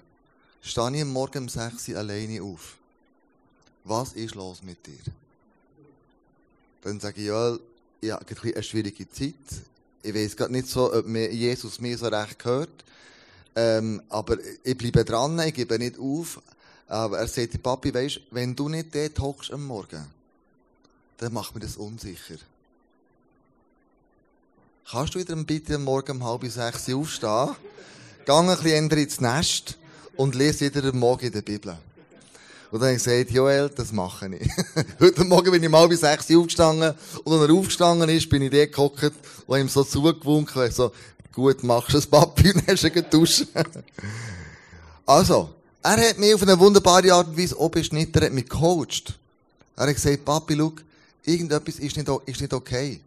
stehe 0.61 0.95
ich 0.95 1.01
am 1.01 1.11
Morgen 1.11 1.39
um 1.39 1.49
6 1.49 1.89
Uhr 1.89 1.97
alleine 1.97 2.41
auf. 2.41 2.77
Was 3.83 4.13
ist 4.13 4.35
los 4.35 4.63
mit 4.63 4.85
dir? 4.87 4.93
Dann 6.81 6.99
sage 6.99 7.19
ich, 7.19 7.27
ja, 7.27 7.57
ich 7.99 8.11
habe 8.11 8.53
eine 8.55 8.63
schwierige 8.63 9.09
Zeit. 9.09 9.33
Ich 10.01 10.15
weiß 10.15 10.37
gerade 10.37 10.53
nicht 10.53 10.69
so, 10.69 10.93
ob 10.93 11.07
Jesus 11.07 11.81
mir 11.81 11.97
so 11.97 12.07
recht 12.07 12.39
gehört. 12.39 12.69
Ähm, 13.55 14.01
aber 14.09 14.37
ich 14.63 14.77
bleibe 14.77 15.03
dran, 15.03 15.39
ich 15.39 15.53
gebe 15.53 15.77
nicht 15.79 15.99
auf. 15.99 16.41
Aber 16.87 17.19
er 17.19 17.27
sagt, 17.27 17.61
Papi, 17.61 17.93
weisst, 17.93 18.21
wenn 18.31 18.55
du 18.55 18.69
nicht 18.69 18.95
dort 18.95 19.19
hockst 19.19 19.51
am 19.51 19.65
Morgen, 19.65 20.05
dann 21.17 21.33
macht 21.33 21.53
mir 21.53 21.61
das 21.61 21.77
unsicher. 21.77 22.37
Kannst 24.89 25.13
du 25.13 25.19
wieder 25.19 25.35
bitte 25.35 25.75
am 25.75 25.83
Morgen 25.83 26.13
um 26.13 26.23
halb 26.23 26.43
sechs 26.45 26.89
aufstehen, 26.89 27.55
geh 28.25 28.31
ein 28.31 28.47
bisschen 28.47 28.91
ins 28.91 29.21
Nest 29.21 29.77
und 30.15 30.33
lese 30.33 30.65
wieder 30.65 30.89
am 30.89 30.97
Morgen 30.97 31.27
in 31.27 31.31
der 31.31 31.43
Bibel. 31.43 31.77
Und 32.71 32.81
dann 32.81 32.89
habe 32.89 32.97
ich 32.97 33.03
gesagt, 33.03 33.31
Joel, 33.31 33.69
das 33.69 33.91
mache 33.91 34.35
ich. 34.35 34.49
Heute 34.99 35.23
Morgen 35.25 35.51
bin 35.51 35.63
ich 35.63 35.69
mal 35.69 35.87
bis 35.87 36.01
sechs 36.01 36.29
aufgestanden. 36.31 36.93
Und 37.23 37.33
als 37.33 37.49
er 37.49 37.55
aufgestanden 37.55 38.09
ist, 38.09 38.29
bin 38.29 38.43
ich 38.43 38.51
dort 38.51 38.71
gehockt 38.71 39.13
und 39.47 39.59
ihm 39.59 39.69
so 39.69 39.83
zugewunken. 39.83 40.71
So, 40.71 40.91
gut, 41.33 41.63
machst 41.63 41.93
du 41.93 41.97
es, 41.97 42.07
Papi, 42.07 42.53
und 42.53 42.67
hast 42.67 42.83
du 42.83 42.91
geduscht. 42.91 43.47
also, 45.05 45.49
er 45.81 46.09
hat 46.09 46.17
mich 46.17 46.33
auf 46.33 46.43
eine 46.43 46.59
wunderbare 46.59 47.13
Art 47.13 47.27
und 47.27 47.37
Weise 47.37 47.57
auch 47.57 47.69
beschnitten, 47.69 48.17
er 48.19 48.25
hat 48.25 48.33
mich 48.33 48.49
gecoacht. 48.49 49.17
Er 49.75 49.87
hat 49.87 49.95
gesagt, 49.95 50.25
Papi, 50.25 50.55
schau, 50.57 50.73
irgendetwas 51.23 51.79
ist 51.79 51.95
nicht, 51.95 52.09
ist 52.25 52.41
nicht 52.41 52.53
okay. 52.53 52.99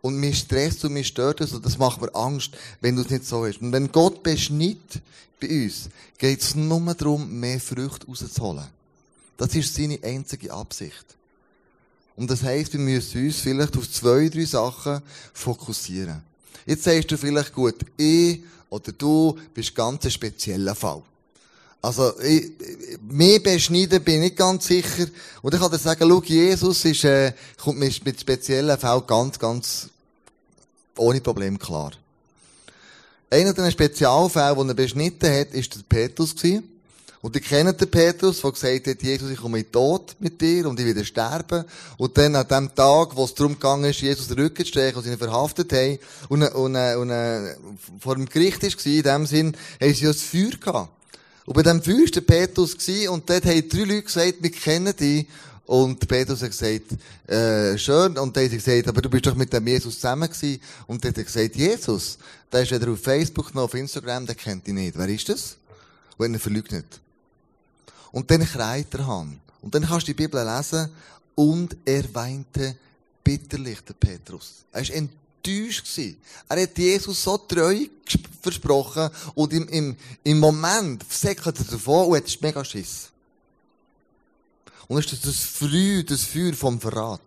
Und 0.00 0.16
mir 0.16 0.34
stresst 0.34 0.84
und 0.84 0.92
mir 0.92 1.04
stört 1.04 1.40
es 1.40 1.52
und 1.52 1.64
das 1.64 1.78
macht 1.78 2.00
mir 2.00 2.14
Angst, 2.14 2.52
wenn 2.80 2.96
du 2.96 3.02
es 3.02 3.10
nicht 3.10 3.24
so 3.24 3.46
hast. 3.46 3.60
Und 3.60 3.72
wenn 3.72 3.90
Gott 3.90 4.22
beschnitt 4.22 5.00
bei 5.40 5.48
uns, 5.64 5.88
geht 6.18 6.40
es 6.40 6.54
nur 6.54 6.94
darum, 6.94 7.38
mehr 7.38 7.60
Früchte 7.60 8.06
rauszuholen. 8.06 8.66
Das 9.36 9.54
ist 9.54 9.74
seine 9.74 9.98
einzige 10.02 10.52
Absicht. 10.52 11.04
Und 12.16 12.28
das 12.28 12.42
heisst, 12.42 12.72
wir 12.72 12.80
müssen 12.80 13.24
uns 13.24 13.36
vielleicht 13.36 13.76
auf 13.76 13.90
zwei, 13.90 14.28
drei 14.28 14.44
Sachen 14.44 15.00
fokussieren. 15.32 16.20
Jetzt 16.66 16.84
sagst 16.84 17.10
du 17.10 17.16
vielleicht, 17.16 17.52
gut, 17.54 17.76
ich 17.96 18.40
oder 18.70 18.92
du 18.92 19.38
bist 19.54 19.74
ganz 19.74 20.04
ein 20.04 20.10
spezieller 20.10 20.74
Fall. 20.74 21.02
Also, 21.80 22.18
ich, 22.20 22.50
mehr 23.08 23.38
beschneiden 23.38 24.02
bin 24.02 24.16
ich 24.16 24.20
nicht 24.20 24.36
ganz 24.36 24.66
sicher. 24.66 25.06
Und 25.42 25.54
ich 25.54 25.60
kann 25.60 25.70
dir 25.70 25.78
sagen, 25.78 26.04
schau, 26.08 26.22
Jesus 26.22 26.84
ist, 26.84 27.04
äh, 27.04 27.32
kommt 27.56 27.78
mit, 27.78 28.20
speziellen 28.20 28.76
Fällen 28.76 29.06
ganz, 29.06 29.38
ganz 29.38 29.88
ohne 30.96 31.20
Problem 31.20 31.58
klar. 31.58 31.92
Einer 33.30 33.52
der 33.52 33.70
Spezialfälle, 33.70 34.56
den 34.56 34.68
er 34.68 34.74
beschnitten 34.74 35.30
hat, 35.30 35.52
ist 35.52 35.74
der 35.74 35.82
Petrus 35.88 36.34
gewesen. 36.34 36.77
Und 37.20 37.34
ihr 37.34 37.42
kennt 37.42 37.80
den 37.80 37.90
Petrus, 37.90 38.40
der 38.40 38.52
gesagt 38.52 38.86
hat, 38.86 39.02
Jesus, 39.02 39.30
ich 39.30 39.38
komme 39.38 39.58
in 39.58 39.64
den 39.64 39.72
Tod 39.72 40.14
mit 40.20 40.40
dir 40.40 40.68
und 40.68 40.78
ich 40.78 40.86
werde 40.86 41.04
sterben. 41.04 41.64
Und 41.96 42.16
dann 42.16 42.36
an 42.36 42.46
dem 42.46 42.74
Tag, 42.74 43.16
wo 43.16 43.24
es 43.24 43.34
darum 43.34 43.54
gegangen 43.54 43.84
ist, 43.86 44.00
Jesus 44.00 44.28
den 44.28 44.38
Rücken 44.38 44.64
zu 44.64 44.70
stechen, 44.70 44.98
und 44.98 45.02
sie 45.02 45.10
ihn 45.10 45.18
verhaftet 45.18 45.72
haben, 45.72 45.98
und, 46.28 46.42
und, 46.42 46.76
und, 46.76 47.10
und 47.10 47.78
vor 47.98 48.14
dem 48.14 48.26
Gericht 48.26 48.62
war, 48.62 48.86
in 48.86 49.02
dem 49.02 49.26
Sinn, 49.26 49.56
haben 49.80 49.94
sie 49.94 50.04
ja 50.04 50.12
das 50.12 50.22
Feuer 50.22 50.56
gehabt. 50.60 50.90
Und 51.44 51.54
bei 51.54 51.62
dem 51.62 51.82
Feuer 51.82 52.00
war 52.00 52.06
der 52.06 52.20
Petrus 52.20 52.76
und 53.08 53.28
dort 53.28 53.46
haben 53.46 53.68
drei 53.68 53.78
Leute 53.78 54.02
gesagt, 54.02 54.34
wir 54.40 54.50
kennen 54.50 54.94
dich. 54.94 55.26
Und 55.64 56.06
Petrus 56.06 56.42
hat 56.42 56.50
gesagt, 56.50 56.92
äh, 57.26 57.76
schön. 57.76 58.16
Und 58.16 58.36
dann 58.36 58.44
hat 58.44 58.52
er 58.52 58.58
gesagt, 58.58 58.88
aber 58.88 59.02
du 59.02 59.10
bist 59.10 59.26
doch 59.26 59.34
mit 59.34 59.52
dem 59.52 59.66
Jesus 59.66 59.94
zusammen 59.94 60.30
gewesen. 60.30 60.60
Und 60.86 61.02
dann 61.02 61.10
hat 61.10 61.18
er 61.18 61.24
gesagt, 61.24 61.56
Jesus, 61.56 62.18
der 62.52 62.62
ist 62.62 62.70
weder 62.70 62.92
auf 62.92 63.00
Facebook 63.00 63.54
noch 63.54 63.64
auf 63.64 63.74
Instagram, 63.74 64.26
der 64.26 64.34
kennt 64.34 64.66
dich 64.66 64.74
nicht. 64.74 64.96
Wer 64.96 65.08
ist 65.08 65.28
das? 65.28 65.56
Und 66.16 66.34
er 66.34 66.40
verleugnet. 66.40 67.00
Und 68.12 68.30
dann 68.30 68.44
kreit 68.44 68.92
er 68.94 69.06
Han. 69.06 69.40
Und 69.60 69.74
dann 69.74 69.84
kannst 69.84 70.08
du 70.08 70.12
die 70.12 70.22
Bibel 70.22 70.44
lesen. 70.44 70.90
Und 71.34 71.76
er 71.84 72.12
weinte 72.14 72.76
bitterlich, 73.22 73.80
der 73.82 73.94
Petrus. 73.94 74.64
Er 74.72 74.88
war 74.88 74.94
enttäuscht. 74.94 75.86
Er 76.48 76.62
hat 76.62 76.78
Jesus 76.78 77.22
so 77.22 77.38
treu 77.38 77.86
versprochen. 78.42 79.10
Und 79.34 79.52
im, 79.52 79.68
im, 79.68 79.96
im 80.24 80.38
Moment 80.38 81.04
säckelt 81.10 81.58
er 81.58 81.64
davon 81.64 82.08
und 82.08 82.16
hat 82.16 82.38
mega 82.40 82.64
Schiss. 82.64 83.08
Und 84.88 85.04
das 85.04 85.12
ist 85.12 85.26
das 85.26 85.36
Früh, 85.36 86.02
das 86.02 86.24
Feuer 86.24 86.54
vom 86.54 86.80
Verrat. 86.80 87.20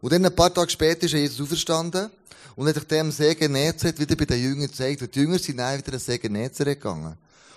Und 0.00 0.12
dann 0.12 0.24
ein 0.24 0.34
paar 0.34 0.52
Tage 0.52 0.70
später 0.70 1.06
ist 1.06 1.12
Jesus 1.12 1.40
auferstanden 1.40 2.10
und 2.56 2.68
hat 2.68 2.74
sich 2.74 2.84
dem 2.84 3.10
See 3.10 3.34
Genezareth 3.34 3.98
wieder 3.98 4.14
bei 4.14 4.24
den 4.24 4.42
Jüngern 4.42 4.68
gezeigt. 4.68 5.02
Und 5.02 5.14
die 5.14 5.20
Jünger 5.20 5.38
sind 5.38 5.56
dann 5.56 5.78
wieder 5.78 5.90
den 5.90 6.00
See 6.00 6.18
Genezareth 6.18 6.80
gegangen. 6.80 7.16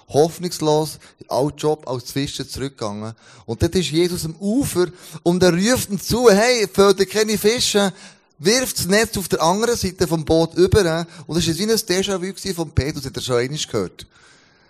Hoffnungslos, 0.09 0.99
in 1.19 1.51
Job 1.57 1.87
als 1.87 2.11
Fischer 2.11 2.47
zurückgegangen. 2.47 3.13
Und 3.45 3.61
dort 3.61 3.75
ist 3.75 3.91
Jesus 3.91 4.25
am 4.25 4.35
Ufer 4.37 4.87
und 5.23 5.43
er 5.43 5.53
ruft 5.53 5.89
ihm 5.89 5.99
zu, 5.99 6.29
hey, 6.29 6.67
fördert 6.71 7.09
keine 7.09 7.37
Fische, 7.37 7.93
wirft 8.39 8.79
das 8.79 8.87
Netz 8.87 9.17
auf 9.17 9.27
der 9.27 9.41
anderen 9.41 9.75
Seite 9.75 10.07
vom 10.07 10.23
Boot 10.23 10.53
über. 10.55 11.05
Und 11.25 11.37
das 11.37 11.47
war 11.47 11.57
wie 11.57 11.63
ein 11.63 11.69
Déjà-vu 11.71 12.53
von 12.53 12.71
Petrus, 12.71 13.05
hat 13.05 13.15
er 13.15 13.21
schon 13.21 13.37
einmal 13.37 13.59
gehört. 13.59 14.07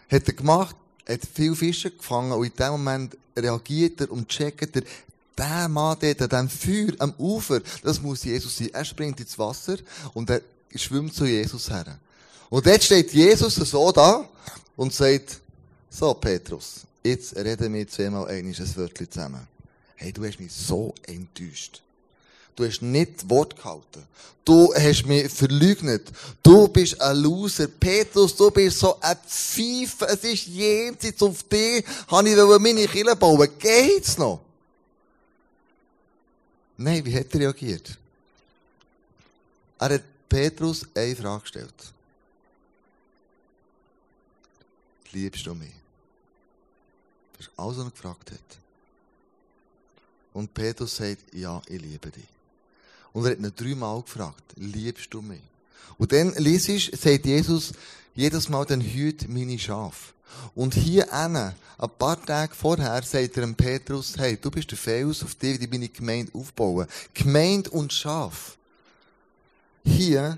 Hat 0.09 0.27
er 0.27 0.33
gemacht, 0.33 0.75
hat 1.07 1.21
viele 1.33 1.55
Fische 1.55 1.91
gefangen 1.91 2.31
und 2.31 2.45
in 2.45 2.53
dem 2.53 2.71
Moment 2.71 3.17
reagiert 3.37 4.01
er 4.01 4.11
und 4.11 4.27
checkt 4.27 4.75
er, 4.75 4.83
der 5.37 5.69
Mann 5.69 5.97
dort 5.99 6.33
an 6.33 6.47
dem 6.47 6.49
Feuer 6.49 6.93
am 6.97 7.13
Ufer, 7.19 7.61
das 7.83 8.01
muss 8.01 8.23
Jesus 8.23 8.57
sein. 8.57 8.69
Er 8.73 8.85
springt 8.85 9.19
ins 9.19 9.37
Wasser 9.37 9.77
und 10.15 10.29
er 10.31 10.41
schwimmt 10.75 11.13
zu 11.13 11.25
Jesus 11.25 11.69
her. 11.69 11.99
Und 12.49 12.65
jetzt 12.65 12.85
steht 12.85 13.11
Jesus 13.13 13.55
so 13.55 13.91
da 13.91 14.27
und 14.75 14.93
sagt, 14.93 15.41
so 15.89 16.13
Petrus, 16.13 16.81
jetzt 17.03 17.35
reden 17.35 17.73
wir 17.73 17.87
zweimal 17.87 18.27
ein 18.27 18.55
Wörtchen 18.75 19.11
zusammen. 19.11 19.47
Hey, 19.95 20.13
du 20.13 20.23
hast 20.25 20.39
mich 20.39 20.53
so 20.53 20.93
enttäuscht. 21.03 21.81
Du 22.55 22.65
hast 22.65 22.81
nicht 22.81 23.29
Wort 23.29 23.55
gehalten. 23.55 24.03
Du 24.43 24.73
hast 24.73 25.05
mich 25.05 25.31
verleugnet. 25.31 26.09
Du 26.41 26.67
bist 26.67 26.99
ein 27.01 27.17
Loser. 27.17 27.67
Petrus, 27.67 28.35
du 28.35 28.49
bist 28.49 28.79
so 28.79 28.99
ein 28.99 29.17
Pfeife. 29.27 30.05
Es 30.07 30.23
ist 30.23 30.47
jenseits 30.47 31.21
auf 31.21 31.43
dich. 31.43 31.83
Habe 32.07 32.29
ich 32.29 32.59
meine 32.59 32.87
Kille 32.87 33.15
bauen. 33.15 33.49
Geht's 33.59 34.17
noch? 34.17 34.41
Nein, 36.77 37.03
wie 37.05 37.15
hat 37.15 37.33
er 37.33 37.39
reagiert? 37.41 37.97
Er 39.79 39.89
hat 39.89 40.03
Petrus 40.29 40.85
eine 40.95 41.15
Frage 41.15 41.41
gestellt. 41.41 41.73
Liebst 45.11 45.45
du 45.45 45.55
mich? 45.55 45.73
Das 47.37 47.47
ist 47.47 47.53
alles, 47.57 47.77
was 47.77 47.85
er 47.85 47.91
gefragt 47.91 48.31
hat. 48.31 48.59
Und 50.33 50.53
Petrus 50.53 50.95
sagt, 50.95 51.33
ja, 51.33 51.61
ich 51.67 51.81
liebe 51.81 52.09
dich. 52.09 52.27
Und 53.13 53.25
er 53.25 53.31
hat 53.31 53.39
ihn 53.39 53.51
dreimal 53.55 54.01
gefragt, 54.01 54.43
liebst 54.55 55.13
du 55.13 55.21
mich? 55.21 55.41
Und 55.97 56.11
dann 56.11 56.33
liest 56.35 56.95
sagt 56.95 57.25
Jesus 57.25 57.73
jedes 58.13 58.49
Mal, 58.49 58.65
dann 58.65 58.81
hüt 58.81 59.27
meine 59.29 59.57
Schaf. 59.57 60.13
Und 60.53 60.73
hier 60.75 61.11
eine, 61.13 61.55
ein 61.77 61.89
paar 61.97 62.23
Tage 62.23 62.53
vorher, 62.53 63.01
sagt 63.03 63.37
er 63.37 63.41
dem 63.41 63.55
Petrus, 63.55 64.15
hey, 64.17 64.37
du 64.37 64.51
bist 64.51 64.69
der 64.71 64.77
Fels, 64.77 65.23
auf 65.23 65.35
dem 65.35 65.61
ich 65.61 65.69
meine 65.69 65.89
Gemeinde 65.89 66.31
aufbauen. 66.33 66.87
Gemeinde 67.13 67.69
und 67.71 67.93
Schaf. 67.93 68.57
Hier 69.83 70.37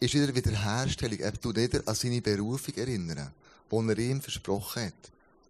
ist 0.00 0.14
wieder 0.14 0.34
Wiederherstellung. 0.34 1.18
Er 1.18 1.32
tut 1.32 1.56
wieder 1.56 1.82
an 1.86 1.94
seine 1.94 2.20
Berufung 2.20 2.74
erinnern, 2.74 3.32
die 3.70 3.88
er 3.88 3.98
ihm 3.98 4.20
versprochen 4.20 4.86
hat. 4.86 4.92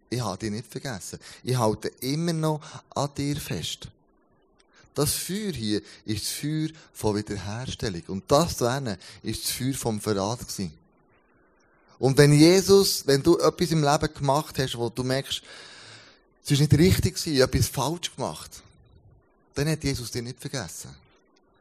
Ich 0.09 0.21
habe 0.21 0.37
dich 0.37 0.51
nicht 0.51 0.67
vergessen. 0.67 1.19
Ich 1.43 1.57
halte 1.57 1.89
immer 1.99 2.33
noch 2.33 2.61
an 2.93 3.09
dir 3.17 3.35
fest. 3.37 3.87
Das 4.93 5.13
Feuer 5.13 5.51
hier 5.51 5.81
ist 6.05 6.23
das 6.25 6.31
Feuer 6.31 6.69
von 6.93 7.17
Wiederherstellung. 7.17 8.03
Und 8.07 8.23
das 8.29 8.57
da 8.57 8.77
ist 9.23 9.43
das 9.43 9.51
Feuer 9.51 9.73
vom 9.73 9.99
Verrat 9.99 10.39
gewesen. 10.39 10.71
Und 11.99 12.17
wenn 12.17 12.33
Jesus, 12.33 13.05
wenn 13.05 13.21
du 13.21 13.37
etwas 13.37 13.71
im 13.71 13.83
Leben 13.83 14.13
gemacht 14.13 14.57
hast, 14.57 14.77
wo 14.77 14.89
du 14.89 15.03
merkst, 15.03 15.41
es 16.43 16.51
ist 16.51 16.59
nicht 16.59 16.73
richtig 16.73 17.25
ich 17.27 17.41
habe 17.41 17.57
etwas 17.57 17.67
falsch 17.69 18.15
gemacht, 18.15 18.61
dann 19.53 19.69
hat 19.69 19.83
Jesus 19.83 20.11
dich 20.11 20.21
nicht 20.21 20.39
vergessen. 20.39 20.95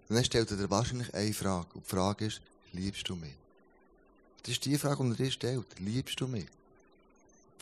Dann 0.09 0.25
stellt 0.25 0.51
er 0.51 0.57
dir 0.57 0.71
wahrscheinlich 0.71 1.13
eine 1.15 1.33
Frage. 1.33 1.69
Und 1.75 1.85
die 1.87 1.91
Frage 1.91 2.27
ist, 2.27 2.41
liebst 2.73 3.09
du 3.09 3.17
mich? 3.17 3.33
Das 4.45 4.53
ist 4.53 4.65
die 4.67 4.77
Frage, 4.79 5.03
die 5.05 5.11
er 5.11 5.17
dir 5.17 5.31
stellt. 5.31 5.67
Liebst 5.81 6.21
du 6.21 6.29
mich? 6.29 6.47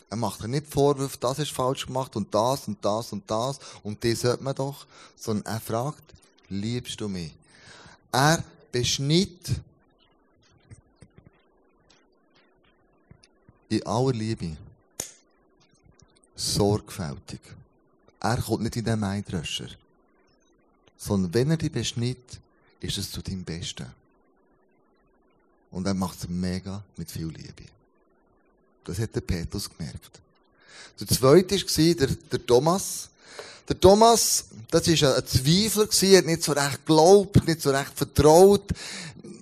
Er 0.09 0.17
macht 0.17 0.43
dir 0.43 0.49
nicht 0.49 0.67
Vorwürfe, 0.67 1.17
das 1.17 1.39
ist 1.39 1.51
falsch 1.51 1.87
gemacht 1.87 2.15
und 2.15 2.31
das 2.33 2.67
und 2.67 2.83
das 2.83 3.13
und 3.13 3.23
das 3.31 3.59
und 3.81 4.03
das 4.03 4.19
sollte 4.19 4.43
man 4.43 4.53
doch, 4.53 4.85
sondern 5.15 5.53
er 5.53 5.59
fragt, 5.59 6.03
liebst 6.49 6.99
du 7.01 7.07
mich? 7.07 7.33
Er 8.11 8.43
beschnitt 8.71 9.49
in 13.69 13.85
aller 13.87 14.11
Liebe 14.11 14.57
sorgfältig. 16.35 17.39
Er 18.19 18.41
kommt 18.41 18.63
nicht 18.63 18.75
in 18.75 18.85
den 18.85 18.99
Maidröscher, 18.99 19.69
sondern 20.97 21.33
wenn 21.33 21.51
er 21.51 21.57
dich 21.57 21.71
beschnitt, 21.71 22.39
ist 22.81 22.97
es 22.97 23.09
zu 23.09 23.21
deinem 23.21 23.43
Besten. 23.43 24.02
Und 25.73 25.87
er 25.87 25.95
macht 25.95 26.19
es 26.19 26.29
mega 26.29 26.83
mit 26.95 27.11
viel 27.11 27.27
Liebe. 27.27 27.63
Das 28.85 28.99
hat 28.99 29.15
der 29.15 29.21
Petrus 29.21 29.69
gemerkt. 29.69 30.21
Der 30.99 31.07
zweite 31.07 31.55
war 31.55 31.93
der, 31.95 32.15
der 32.31 32.45
Thomas. 32.45 33.09
Der 33.67 33.79
Thomas, 33.79 34.45
das 34.69 34.87
war 34.87 35.15
ein 35.17 35.25
Zweifler, 35.25 36.17
hat 36.17 36.25
nicht 36.25 36.43
so 36.43 36.51
recht 36.51 36.85
geglaubt, 36.85 37.47
nicht 37.47 37.61
so 37.61 37.71
recht 37.71 37.91
vertraut. 37.95 38.71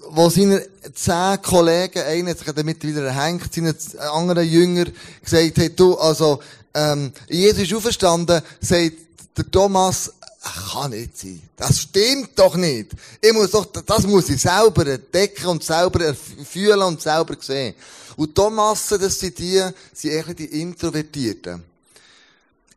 Wo 0.10 0.30
seine 0.30 0.66
zehn 0.94 1.42
Kollegen, 1.42 2.00
einer 2.00 2.32
hat 2.32 2.40
sich 2.40 2.54
damit 2.54 2.84
wieder 2.84 3.04
erhängt, 3.04 3.54
seine 3.54 3.76
anderen 4.12 4.48
Jünger 4.48 4.86
gesagt 5.24 5.58
haben, 5.58 5.76
du, 5.76 5.98
also, 5.98 6.42
ähm, 6.74 7.12
Jesus 7.28 7.64
ist 7.64 7.74
auferstanden, 7.74 8.42
sagt 8.62 8.94
der 9.38 9.52
Thomas, 9.52 10.14
kann 10.42 10.92
nicht 10.92 11.18
sein. 11.18 11.42
Das 11.56 11.80
stimmt 11.80 12.32
doch 12.36 12.56
nicht. 12.56 12.92
Ich 13.22 13.32
muss 13.34 13.52
doch, 13.52 13.66
das 13.66 14.08
muss 14.08 14.30
ich 14.30 14.42
selber 14.42 14.88
entdecken 14.88 15.46
und 15.48 15.64
selber 15.64 16.16
fühlen 16.16 16.82
und 16.82 17.02
selber 17.02 17.36
sehen. 17.40 17.76
Und 18.16 18.36
Thomassen, 18.36 19.00
das 19.00 19.20
sind 19.20 19.38
die, 19.38 19.62
sind 19.94 20.14
eigentlich 20.14 20.50
die 20.50 20.62
Introvertierten. 20.62 21.64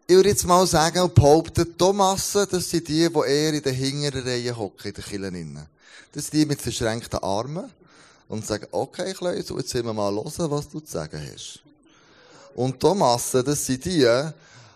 Ich 0.07 0.15
würde 0.15 0.29
jetzt 0.29 0.47
mal 0.47 0.67
sagen 0.67 1.01
und 1.01 1.15
behaupten, 1.15 1.77
Thomassen, 1.79 2.47
das 2.51 2.69
sind 2.69 2.87
die, 2.89 3.09
die 3.09 3.19
eher 3.27 3.55
in 3.55 3.63
den 3.63 3.75
hinteren 3.75 4.23
Reihen 4.23 4.57
hocken, 4.57 4.89
in 4.89 4.95
den 4.95 5.05
Kirchen. 5.05 5.67
Das 6.13 6.27
sind 6.27 6.35
die 6.35 6.47
mit 6.47 6.61
verschränkten 6.61 7.21
Armen 7.21 7.71
und 8.29 8.47
sagen, 8.47 8.67
okay, 8.71 9.15
Kleusel, 9.15 9.57
jetzt 9.57 9.71
sehen 9.71 9.87
wir 9.87 9.95
mal 9.95 10.13
hören, 10.13 10.51
was 10.51 10.69
du 10.69 10.81
zu 10.81 10.93
sagen 10.93 11.21
hast. 11.33 11.61
Und 12.55 12.79
Thomassen, 12.79 13.45
das 13.45 13.65
sind 13.65 13.85
die, 13.87 14.07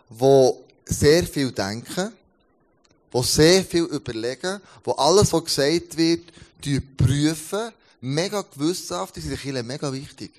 die 0.08 0.52
sehr 0.86 1.24
viel 1.24 1.52
denken, 1.52 2.12
die 3.12 3.22
sehr 3.22 3.64
viel 3.64 3.84
überlegen, 3.84 4.60
die 4.84 4.92
alles, 4.96 5.32
was 5.32 5.44
gesagt 5.44 5.96
wird, 5.96 6.24
prüfen, 6.96 7.72
mega 8.00 8.42
gewissenhaft, 8.42 9.16
die 9.16 9.20
sind 9.20 9.44
in 9.44 9.66
mega 9.66 9.92
wichtig. 9.92 10.32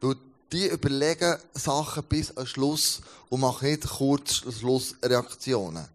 Weil 0.00 0.16
die 0.52 0.68
überlegen 0.68 1.36
Sachen 1.54 2.04
bis 2.04 2.36
am 2.36 2.46
Schluss 2.46 3.00
und 3.28 3.40
machen 3.40 3.68
nicht 3.68 3.88
kurz 3.88 4.42
Schlussreaktionen. 4.58 5.86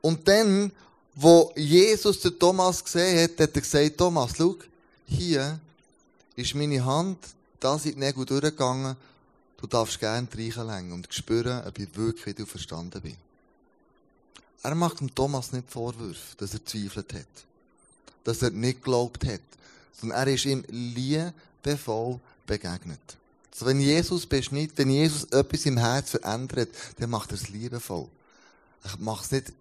Und 0.00 0.28
dann, 0.28 0.70
wo 1.14 1.52
Jesus 1.56 2.20
den 2.20 2.38
Thomas 2.38 2.84
gesehen 2.84 3.22
hat, 3.22 3.40
hat 3.40 3.56
er 3.56 3.60
gesagt, 3.62 3.96
Thomas, 3.96 4.32
schau, 4.36 4.56
hier 5.06 5.58
ist 6.36 6.54
meine 6.54 6.84
Hand, 6.84 7.18
da 7.60 7.78
sind 7.78 7.94
die 7.94 8.00
Nägel 8.00 8.26
durchgegangen, 8.26 8.96
du 9.58 9.66
darfst 9.66 9.98
gerne 9.98 10.28
reinlegen 10.30 10.92
und 10.92 11.08
spüren, 11.10 11.66
ob 11.66 11.78
ich 11.78 11.96
wirklich 11.96 12.26
wieder 12.26 12.46
verstanden 12.46 13.00
bin. 13.00 13.16
Er 14.64 14.74
macht 14.74 15.00
dem 15.00 15.14
Thomas 15.14 15.52
nicht 15.52 15.70
Vorwürfe, 15.70 16.36
dass 16.38 16.54
er 16.54 16.64
zweifelt 16.64 17.12
hat. 17.12 17.26
Dass 18.24 18.40
er 18.40 18.50
nicht 18.50 18.82
geglaubt 18.82 19.24
hat. 19.26 19.42
Sondern 19.92 20.18
er 20.18 20.34
ist 20.34 20.46
ihm 20.46 20.64
liebevoll 20.68 22.18
begegnet. 22.46 22.98
Also 23.52 23.66
wenn 23.66 23.78
Jesus 23.78 24.26
beschnitt, 24.26 24.72
wenn 24.76 24.88
Jesus 24.88 25.24
etwas 25.24 25.66
im 25.66 25.76
Herz 25.76 26.10
verändert, 26.12 26.70
dann 26.98 27.10
macht 27.10 27.30
er 27.30 27.36
es 27.36 27.50
liebevoll. 27.50 28.08
Er 28.82 28.96
macht 28.98 29.26
es 29.26 29.32
nicht 29.32 29.52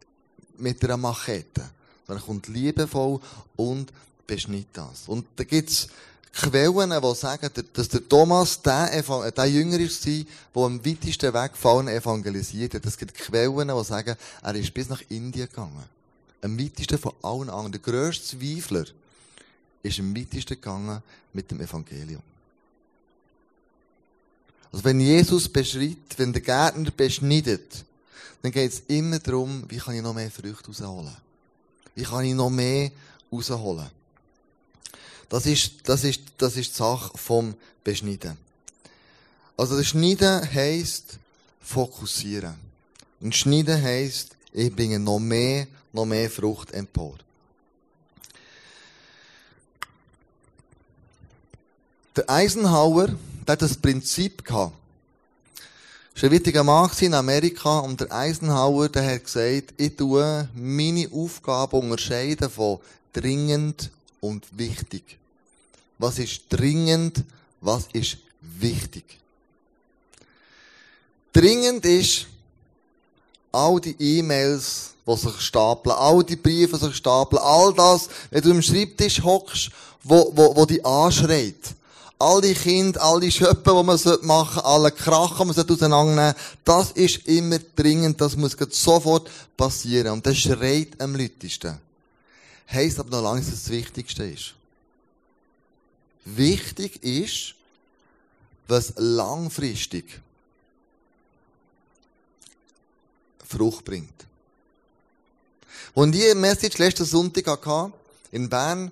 mit 0.58 0.84
einer 0.84 0.98
Machete, 0.98 1.70
sondern 2.08 2.24
er 2.24 2.26
kommt 2.26 2.48
liebevoll 2.48 3.20
und 3.58 3.92
beschnitt 4.26 4.68
das. 4.72 5.08
Und 5.08 5.28
da 5.36 5.44
gibt's 5.44 5.89
Quellen, 6.34 6.89
die 6.89 7.15
sagen, 7.15 7.50
dass 7.74 7.89
der 7.89 8.10
Thomas 8.10 8.60
der, 8.62 9.32
der 9.32 9.46
Jünger 9.46 9.80
ist, 9.80 10.06
der 10.06 10.26
am 10.56 10.84
weitesten 10.84 11.34
weggefallen 11.34 11.88
evangelisiert 11.88 12.74
hat. 12.74 12.86
Es 12.86 12.98
gibt 12.98 13.13
Quellen, 13.13 13.67
die 13.67 13.84
sagen, 13.84 14.15
er 14.41 14.56
ist 14.56 14.74
bis 14.74 14.89
nach 14.89 15.02
Indien 15.10 15.48
gegangen. 15.48 15.84
Am 16.41 16.60
weitesten 16.60 16.98
von 16.98 17.13
allen 17.22 17.50
anderen. 17.50 17.74
Der 17.74 17.82
grösste 17.82 18.38
Zweifler 18.38 18.86
ist 19.84 20.00
am 20.00 20.15
weitesten 20.15 20.56
gegangen 20.56 21.04
mit 21.34 21.52
dem 21.52 21.62
Evangelium. 21.62 22.24
Also 24.72 24.86
wenn 24.86 25.00
Jesus 25.00 25.48
beschreibt, 25.48 26.17
wenn 26.17 26.34
der 26.34 26.41
Gärtner 26.41 26.89
beschneidet, 26.89 27.86
dann 28.41 28.52
geht 28.52 28.74
es 28.74 28.82
immer 28.88 29.19
darum, 29.19 29.65
wie 29.69 29.78
kann 29.78 29.93
ich 29.93 30.02
noch 30.02 30.15
mehr 30.15 30.32
Früchte 30.32 30.67
rausholen? 30.67 31.15
Wie 31.93 32.04
kann 32.04 32.26
ich 32.26 32.34
noch 32.34 32.50
mehr 32.50 32.91
rausholen? 33.32 33.88
Das 35.34 35.48
ist, 35.48 35.89
das 35.89 36.04
ist, 36.04 36.22
das 36.38 36.58
ist 36.58 36.74
die 36.74 36.78
Sache 36.78 37.17
vom 37.17 37.56
Beschneiden. 37.84 38.38
Also 39.58 39.76
das 39.76 39.88
Schneiden 39.88 40.48
heisst 40.54 41.17
fokussieren. 41.60 42.54
Und 43.19 43.36
Schneiden 43.36 43.82
heisst, 43.82 44.36
ich 44.52 44.72
bringe 44.72 45.00
noch 45.00 45.17
mehr, 45.17 45.65
noch 45.91 46.06
mehr 46.06 46.30
Frucht 46.30 46.72
empor. 46.72 47.15
Der 52.15 52.30
Eisenhower, 52.30 53.08
der 53.48 53.54
hat 53.54 53.62
das 53.63 53.76
Prinzip 53.76 54.46
gehabt. 54.46 54.76
Das 56.13 56.22
war 56.22 56.30
ein 56.30 56.34
wichtiger 56.34 56.63
Mann 56.63 56.91
in 57.00 57.15
Amerika 57.15 57.80
und 57.80 58.02
der 58.02 58.12
Eisenhower, 58.12 58.88
der 58.88 59.15
hat 59.15 59.24
gesagt, 59.24 59.74
ich 59.78 59.96
tue 59.96 60.48
meine 60.54 61.10
Aufgabe 61.12 61.78
unterscheiden 61.78 62.52
von 62.52 62.78
dringend 63.13 63.89
und 64.22 64.46
wichtig 64.56 65.17
was 65.97 66.19
ist 66.19 66.41
dringend, 66.49 67.23
was 67.62 67.88
ist 67.93 68.17
wichtig. 68.41 69.03
Dringend 71.32 71.86
ist, 71.86 72.27
all 73.51 73.79
die 73.79 73.95
E-Mails, 73.99 74.91
die 75.06 75.17
sich 75.17 75.41
stapeln, 75.41 75.95
all 75.95 76.23
die 76.23 76.36
Briefe, 76.36 76.77
die 76.77 76.86
sich 76.86 76.95
stapeln, 76.95 77.41
all 77.41 77.73
das, 77.73 78.10
wenn 78.32 78.41
du 78.41 78.51
am 78.51 78.62
Schreibtisch 78.62 79.23
hockst, 79.23 79.69
wo, 80.03 80.32
wo, 80.36 80.56
wo 80.56 80.65
die 80.65 80.84
anschreit. 80.84 81.75
All 82.19 82.39
die 82.41 82.53
Kinder, 82.53 83.01
all 83.01 83.19
die 83.19 83.32
Schöpfe, 83.32 83.62
die 83.65 83.84
man 83.84 83.86
machen 83.86 84.03
sollte, 84.03 84.65
alle 84.65 84.91
Krachen, 84.91 85.49
die 85.49 85.56
man 85.56 85.69
auseinandernehmen 85.69 86.36
das 86.63 86.91
ist 86.91 87.27
immer 87.27 87.60
dringend, 87.75 88.21
das 88.21 88.38
muss 88.38 88.56
sofort 88.69 89.29
passieren. 89.58 90.13
Und 90.13 90.25
das 90.25 90.38
schreit 90.38 90.99
am 90.99 91.15
lautesten. 91.15 91.77
Heisst 92.71 92.99
aber 92.99 93.10
noch 93.10 93.23
lange, 93.23 93.41
dass 93.41 93.49
es 93.49 93.63
das 93.63 93.69
Wichtigste 93.71 94.23
ist. 94.23 94.53
Wichtig 96.26 97.04
ist, 97.04 97.56
was 98.68 98.94
langfristig 98.98 100.22
Frucht 103.46 103.86
bringt. 103.86 104.10
Und 105.94 106.14
die 106.14 106.34
Message 106.34 106.78
letzten 106.78 107.06
Sonntag 107.06 107.46
hatte, 107.48 107.94
in 108.32 108.50
Bern, 108.50 108.92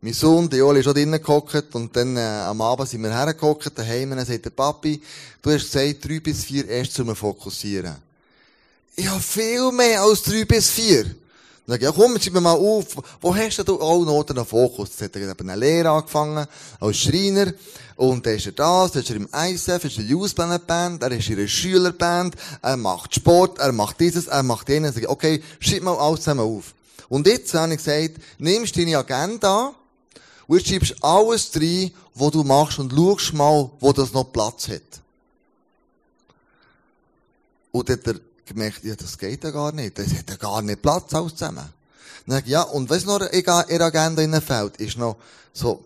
mein 0.00 0.14
Sohn, 0.14 0.48
der 0.48 0.60
Joel, 0.60 0.78
ist 0.78 0.84
schon 0.84 0.94
drinnen 0.94 1.22
gehockt 1.22 1.74
und 1.74 1.94
dann 1.94 2.16
äh, 2.16 2.20
am 2.20 2.60
Abend 2.60 2.88
sind 2.88 3.02
wir 3.02 3.10
hergehockt, 3.10 3.70
daheim, 3.78 4.10
und 4.10 4.16
dann 4.16 4.26
sagt 4.26 4.46
der 4.46 4.50
Papi, 4.50 5.00
du 5.40 5.50
hast 5.50 5.70
gesagt, 5.70 6.04
drei 6.04 6.20
bis 6.20 6.44
vier 6.44 6.66
erst 6.66 6.94
zu 6.94 7.04
fokussieren. 7.14 7.96
Ich 8.96 9.06
habe 9.06 9.20
viel 9.20 9.70
mehr 9.70 10.02
als 10.02 10.22
drei 10.22 10.44
bis 10.44 10.70
vier. 10.70 11.14
Dann 11.64 11.74
sage 11.74 11.84
ich, 11.84 11.90
ja 11.90 11.92
komm, 11.92 12.20
schreib 12.20 12.32
mir 12.34 12.40
mal 12.40 12.54
auf, 12.54 12.86
wo 13.20 13.36
hast 13.36 13.68
du 13.68 13.80
auch 13.80 14.04
noch 14.04 14.28
einen 14.28 14.44
Fokus? 14.44 14.90
Jetzt 14.98 15.02
hat 15.02 15.16
er 15.16 15.30
eben 15.30 15.48
eine 15.48 15.60
Lehre 15.60 15.90
angefangen, 15.90 16.46
als 16.80 16.96
Schreiner. 16.96 17.52
Und 17.94 18.26
dann 18.26 18.34
ist 18.34 18.46
er 18.46 18.52
das, 18.52 18.92
dann 18.92 19.02
ist 19.02 19.10
er 19.10 19.16
im 19.16 19.28
ISF, 19.32 19.84
ist 19.84 19.98
er 19.98 20.04
Youth 20.04 20.34
Band, 20.34 21.02
er 21.02 21.12
ist 21.12 21.28
in 21.28 21.38
einer 21.38 21.46
Schülerband, 21.46 22.34
er 22.62 22.76
macht 22.76 23.14
Sport, 23.14 23.60
er 23.60 23.70
macht 23.70 24.00
dieses, 24.00 24.26
er 24.26 24.42
macht 24.42 24.68
jenes. 24.68 24.94
Dann 24.94 24.94
sage 24.94 25.06
ich, 25.06 25.10
okay, 25.10 25.42
schreib 25.60 25.82
mal 25.82 25.96
alles 25.96 26.20
zusammen 26.20 26.40
auf. 26.40 26.74
Und 27.08 27.28
jetzt 27.28 27.54
habe 27.54 27.72
ich 27.74 27.78
gesagt, 27.78 28.16
nimmst 28.38 28.76
deine 28.76 28.98
Agenda 28.98 29.72
und 30.48 30.58
jetzt 30.58 30.68
schreibst 30.68 31.04
alles 31.04 31.52
rein, 31.54 31.92
was 32.14 32.30
du 32.32 32.42
machst 32.42 32.80
und 32.80 32.92
schaust 32.92 33.34
mal, 33.34 33.70
wo 33.78 33.92
das 33.92 34.12
noch 34.12 34.32
Platz 34.32 34.66
hat. 34.66 34.82
Und 37.70 37.88
dann 37.88 37.98
hat 37.98 38.06
er 38.08 38.20
gemerkt, 38.46 38.84
ja, 38.84 38.94
das 38.94 39.18
geht 39.18 39.44
ja 39.44 39.50
gar 39.50 39.72
nicht. 39.72 39.98
Das 39.98 40.12
hat 40.14 40.28
ja 40.28 40.36
gar 40.36 40.62
nicht 40.62 40.82
Platz, 40.82 41.14
alles 41.14 41.32
zusammen. 41.32 41.68
Dann 42.26 42.42
ja, 42.46 42.62
und 42.62 42.88
was 42.90 43.04
noch 43.04 43.20
in 43.20 43.42
der 43.42 43.80
Agenda 43.80 44.40
fällt, 44.40 44.76
ist 44.76 44.96
noch 44.96 45.16
so 45.52 45.84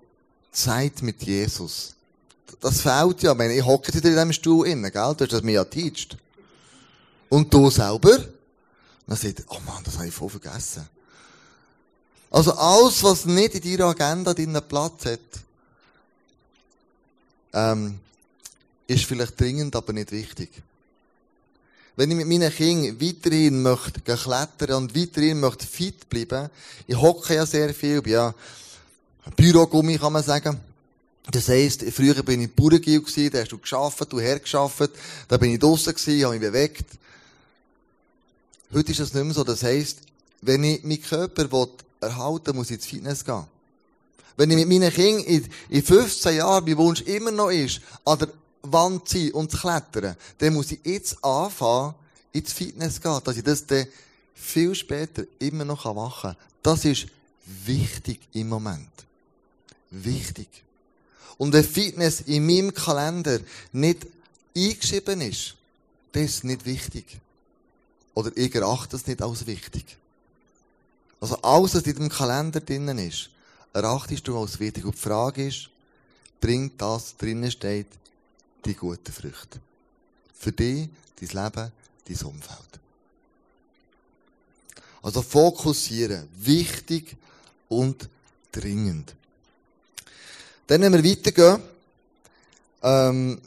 Zeit 0.53 1.03
mit 1.03 1.23
Jesus. 1.23 1.95
Das 2.61 2.81
fehlt 2.81 3.23
ja. 3.23 3.33
Ich, 3.33 3.39
meine, 3.39 3.55
ich 3.55 3.65
hocke 3.65 3.93
in 3.93 4.01
diesem 4.01 4.33
Stuhl 4.33 4.67
innen, 4.67 4.91
gell? 4.91 5.15
Du 5.17 5.25
hast 5.25 5.33
das 5.33 5.43
mir 5.43 5.53
ja 5.53 5.65
geteacht. 5.65 6.17
Und 7.29 7.53
du 7.53 7.71
selber? 7.71 8.19
Dann 9.07 9.17
sagt 9.17 9.45
oh 9.49 9.59
Mann, 9.67 9.83
das 9.85 9.97
habe 9.97 10.09
ich 10.09 10.15
voll 10.15 10.31
vergessen. 10.31 10.89
Also 12.31 12.53
alles, 12.55 13.03
was 13.03 13.25
nicht 13.25 13.55
in 13.55 13.79
deiner 13.79 13.91
Agenda 13.91 14.35
deinen 14.35 14.61
Platz 14.67 15.05
hat, 15.05 15.21
ähm, 17.53 18.01
ist 18.87 19.05
vielleicht 19.05 19.41
dringend, 19.41 19.75
aber 19.77 19.93
nicht 19.93 20.13
wichtig. 20.13 20.51
Wenn 21.97 22.11
ich 22.11 22.17
mit 22.17 22.29
meinen 22.29 22.53
Kindern 22.53 23.01
weiterhin 23.01 23.63
möchte 23.63 24.01
klettern 24.01 24.77
und 24.77 24.95
weiterhin 24.95 25.41
möchte 25.41 25.67
fit 25.67 26.09
bleiben, 26.11 26.51
ich 26.87 26.97
hocke 26.97 27.35
ja 27.35 27.47
sehr 27.47 27.73
viel, 27.73 28.03
bin 28.03 28.13
ja 28.13 28.35
Bürogummi, 29.35 29.97
kann 29.97 30.13
man 30.13 30.23
sagen. 30.23 30.61
Das 31.31 31.49
heisst, 31.49 31.83
früher 31.93 32.23
bin 32.23 32.43
ich 32.43 32.55
Bauergil 32.55 33.01
gewesen, 33.01 33.31
da 33.31 33.41
hast 33.41 33.51
du 33.51 33.59
geschafft, 33.59 34.13
du 34.13 34.21
hergeschafft, 34.21 34.91
da 35.27 35.37
bin 35.39 35.53
ich 35.53 35.59
draussen 35.59 35.95
gewesen, 35.95 36.25
habe 36.25 36.39
mich 36.39 36.47
bewegt. 36.47 36.85
Heute 38.73 38.93
ist 38.93 39.01
das 39.01 39.15
nicht 39.15 39.25
mehr 39.25 39.35
so. 39.35 39.43
Das 39.43 39.63
heisst, 39.63 40.01
wenn 40.43 40.63
ich 40.65 40.85
meinen 40.85 41.03
Körper 41.03 41.69
erhalten 42.01 42.47
will, 42.49 42.55
muss 42.55 42.71
ich 42.71 42.77
ins 42.77 42.87
Fitness 42.87 43.25
gehen. 43.25 43.45
Wenn 44.37 44.51
ich 44.51 44.57
mit 44.57 44.69
meinen 44.69 44.93
Kindern 44.93 45.25
in, 45.25 45.49
in 45.71 45.83
15 45.83 46.37
Jahren, 46.37 46.65
mein 46.65 46.77
Wunsch 46.77 47.01
immer 47.03 47.31
noch 47.31 47.51
ist, 47.51 47.81
an 48.05 48.19
der 48.19 48.29
Wand 48.73 49.09
zu 49.09 49.19
sein 49.19 49.33
und 49.33 49.51
zu 49.51 49.59
klettern, 49.59 50.17
dann 50.39 50.55
muss 50.55 50.73
ich 50.73 50.81
jetzt 50.85 51.23
anfangen, 51.25 51.95
ins 52.33 52.53
Fitness 52.53 53.01
gehen, 53.01 53.21
dass 53.25 53.37
ich 53.37 53.45
das 53.45 53.67
dann 53.67 53.87
viel 54.35 54.75
später 54.75 55.25
immer 55.39 55.65
noch 55.65 55.85
machen 55.95 56.35
kann. 56.35 56.37
Das 56.63 56.85
ist 56.85 57.07
wichtig 57.65 58.21
im 58.33 58.49
Moment. 58.49 58.91
Wichtig. 59.91 60.49
Und 61.39 61.53
wenn 61.53 61.65
Fitness 61.65 62.23
in 62.23 62.47
meinem 62.47 62.73
Kalender 62.73 63.41
nicht 63.73 64.07
eingeschrieben 64.57 65.21
ist, 65.21 65.55
das 66.13 66.23
ist 66.23 66.45
nicht 66.45 66.65
wichtig. 66.65 67.05
Oder 68.15 68.31
ich 68.35 68.55
erachte 68.55 68.97
es 68.97 69.07
nicht 69.07 69.21
als 69.23 69.47
wichtig. 69.47 69.85
Also 71.21 71.37
alles, 71.43 71.75
was 71.75 71.83
in 71.83 71.97
dem 71.97 72.09
Kalender 72.09 72.61
drinnen 72.61 72.99
ist, 72.99 73.31
erachtest 73.73 74.27
du 74.27 74.39
als 74.39 74.59
wichtig. 74.59 74.85
Und 74.85 74.95
die 74.95 75.01
Frage 75.01 75.47
ist, 75.47 75.69
bringt 76.41 76.81
das 76.81 77.17
drinnen 77.17 77.51
steht, 77.51 77.89
die 78.67 78.75
guten 78.75 79.13
Früchte? 79.13 79.61
Für 80.35 80.53
dich, 80.53 80.89
dein 81.21 81.29
Leben, 81.29 81.73
dein 82.07 82.27
Umfeld. 82.27 82.81
Also 85.03 85.23
fokussieren. 85.23 86.29
Wichtig 86.37 87.17
und 87.69 88.09
dringend. 88.51 89.15
Dann, 90.67 90.83
wenn 90.83 90.93
wir 90.93 91.05
weitergehen, 91.05 91.63
ähm, 92.83 93.41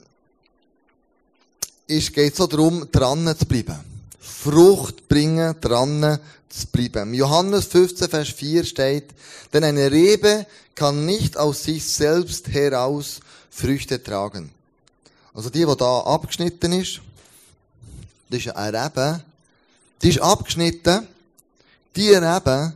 geht 1.87 2.17
es 2.17 2.37
so 2.37 2.47
darum, 2.47 2.89
dran 2.91 3.35
zu 3.37 3.45
bleiben. 3.45 3.77
Frucht 4.19 5.07
bringen, 5.07 5.55
dran 5.59 6.19
zu 6.47 6.67
bleiben. 6.67 7.13
Johannes 7.13 7.65
15, 7.65 8.09
Vers 8.09 8.29
4 8.29 8.63
steht, 8.63 9.09
denn 9.51 9.63
eine 9.63 9.91
Rebe 9.91 10.45
kann 10.75 11.05
nicht 11.05 11.35
aus 11.35 11.63
sich 11.63 11.85
selbst 11.85 12.47
heraus 12.47 13.19
Früchte 13.49 14.01
tragen. 14.01 14.51
Also 15.39 15.49
die, 15.49 15.65
die 15.65 15.77
da 15.77 16.01
abgeschnitten 16.01 16.73
ist, 16.73 16.99
das 18.29 18.41
ist 18.41 18.49
eine 18.57 18.83
Rebe, 18.83 19.23
die 20.01 20.09
ist 20.09 20.19
abgeschnitten, 20.19 21.07
die 21.95 22.09
Rebe, 22.13 22.73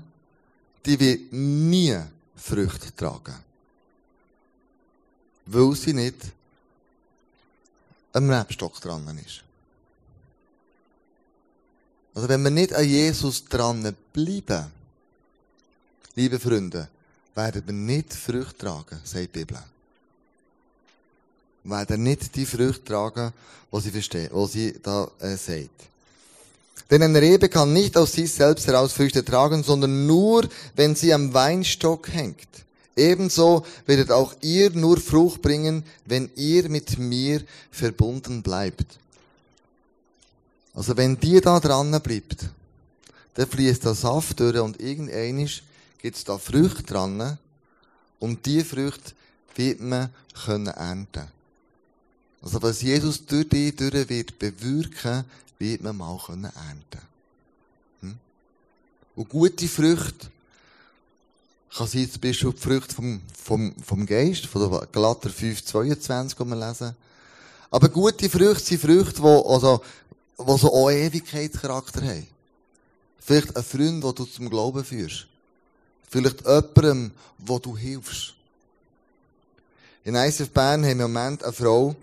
die 0.86 0.98
wird 0.98 1.34
nie 1.34 2.00
Früchte 2.38 2.96
tragen. 2.96 3.36
Weil 5.46 5.76
sie 5.76 5.92
nicht 5.92 6.16
am 8.14 8.30
Rebstock 8.30 8.80
dran 8.80 9.18
ist. 9.18 9.44
Also 12.16 12.30
wenn 12.30 12.44
wir 12.44 12.50
nicht 12.50 12.72
an 12.74 12.88
Jesus 12.88 13.44
dran 13.44 13.94
bleiben, 14.14 14.72
liebe 16.16 16.40
Freunde, 16.40 16.88
werden 17.36 17.64
wir 17.66 17.74
nicht 17.74 18.14
Früchte 18.14 18.58
tragen, 18.58 19.02
sagt 19.04 19.36
die 19.36 19.40
Bibel. 19.40 19.73
Werden 21.64 22.04
nicht 22.04 22.36
die 22.36 22.46
Früchte 22.46 22.84
tragen, 22.84 23.34
die 23.72 23.80
sie 23.80 23.92
versteht, 23.92 24.32
die 24.32 24.48
sie 24.48 24.80
da 24.82 25.10
äh, 25.20 25.38
sagt. 25.38 25.70
Denn 26.90 27.02
eine 27.02 27.22
Rebe 27.22 27.50
kann 27.50 27.74
nicht 27.74 27.98
aus 27.98 28.12
sich 28.12 28.32
selbst 28.32 28.68
heraus 28.68 28.94
Früchte 28.94 29.24
tragen, 29.24 29.64
sondern 29.64 30.06
nur, 30.06 30.48
wenn 30.76 30.96
sie 30.96 31.14
am 31.14 31.34
Weinstock 31.34 32.12
hängt. 32.12 32.48
Ebenso 32.96 33.66
werdet 33.86 34.12
auch 34.12 34.36
ihr 34.42 34.70
nur 34.72 34.98
Frucht 34.98 35.42
bringen, 35.42 35.84
wenn 36.06 36.30
ihr 36.36 36.70
mit 36.70 37.00
mir 37.00 37.42
verbunden 37.72 38.44
bleibt. 38.44 39.00
Also 40.76 40.96
wenn 40.98 41.20
die 41.20 41.42
da 41.42 41.60
dran 41.60 42.00
bleibt, 42.02 42.50
dann 43.36 43.48
fließt 43.48 43.86
der 43.86 43.96
Saft 43.96 44.40
durch 44.40 44.60
und 44.60 44.80
irgendwann 44.80 45.50
gibt 46.02 46.18
es 46.18 46.24
da 46.24 46.38
Früchte 46.38 46.84
dran 46.84 47.38
und 48.20 48.46
die 48.46 48.64
Früchte 48.64 49.14
wird 49.56 49.82
man 49.82 50.10
können 50.46 50.68
ernten. 50.68 51.28
Also 52.44 52.62
was 52.62 52.82
Jesus 52.82 53.26
durch 53.26 53.48
die 53.48 53.74
durch 53.74 54.10
wird 54.10 54.38
bewirken, 54.38 55.24
wird 55.58 55.82
man 55.82 55.96
mal 55.96 56.20
können 56.26 56.44
ernten. 56.44 57.08
Hm? 58.02 58.18
Und 59.16 59.30
gute 59.30 59.68
Früchte 59.68 60.30
kann 61.74 61.88
sein 61.88 62.12
zum 62.12 62.22
Beispiel 62.22 62.52
die 62.52 62.62
Früchte 62.62 62.94
vom, 62.94 63.22
vom, 63.42 63.74
vom 63.84 64.06
Geist, 64.06 64.46
von 64.46 64.70
der 64.70 64.88
Galater 64.88 65.30
5, 65.30 65.64
22, 65.64 66.38
die 66.38 66.46
wir 66.46 66.68
lesen. 66.68 66.96
Aber 67.72 67.90
gute 67.90 68.30
Früchte 68.30 68.64
sind 68.64 68.82
Früchte, 68.82 69.22
die, 69.22 69.28
also, 69.28 69.82
die 70.38 70.58
so 70.58 70.72
auch 70.72 70.92
Ewigkeitscharakter 70.92 72.02
haben. 72.02 72.28
Vielleicht 73.20 73.56
ein 73.56 73.64
Freund, 73.64 74.04
den 74.04 74.16
du 74.16 74.26
zum 74.26 74.50
Glauben 74.50 74.84
führst. 74.84 75.28
Vielleicht 76.10 76.42
jemandem, 76.42 77.12
wo 77.40 77.58
du 77.58 77.76
hilfst. 77.76 78.34
In 80.04 80.16
ICF 80.16 80.50
Bern 80.50 80.84
haben 80.84 81.00
wir 81.00 81.06
im 81.06 81.14
Moment 81.14 81.44
eine 81.44 81.54
Frau, 81.54 81.96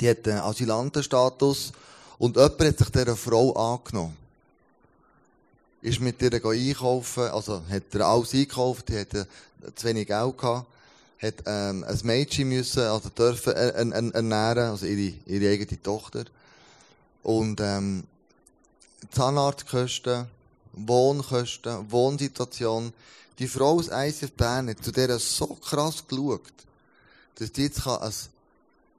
die 0.00 0.10
hat 0.10 0.26
einen 0.26 0.40
Asylantenstatus 0.40 1.72
und 2.18 2.36
jemand 2.36 2.60
hat 2.60 2.78
sich 2.78 2.90
dieser 2.90 3.16
Frau 3.16 3.52
angenommen. 3.52 4.16
Ist 5.82 6.00
mit 6.00 6.22
ihr 6.22 6.32
einkaufen, 6.32 7.24
also 7.24 7.62
hat 7.68 7.82
er 7.92 8.06
alles 8.06 8.32
eingekauft, 8.32 8.88
die 8.88 8.98
hatte 8.98 9.26
zu 9.74 9.86
wenig 9.86 10.06
Geld 10.06 10.38
gehabt, 10.38 10.66
hat 11.20 11.34
ähm, 11.46 11.84
ein 11.84 12.00
Mädchen 12.04 12.48
müssen, 12.48 12.82
also 12.82 13.08
dürfen 13.10 13.52
ernähren, 13.52 14.70
also 14.70 14.86
ihre, 14.86 15.14
ihre 15.26 15.52
eigene 15.52 15.82
Tochter. 15.82 16.24
Und 17.22 17.60
ähm, 17.60 18.04
Zahnarztkosten, 19.10 20.26
Wohnkosten, 20.72 21.90
Wohnsituation. 21.90 22.92
Die 23.38 23.48
Frau 23.48 23.78
aus 23.78 23.88
ICF 23.92 24.32
Bern 24.32 24.68
hat 24.68 24.84
zu 24.84 24.92
der 24.92 25.18
so 25.18 25.46
krass 25.46 26.04
geschaut, 26.06 26.42
dass 27.36 27.52
die 27.52 27.64
jetzt 27.64 27.86
ein 27.86 28.12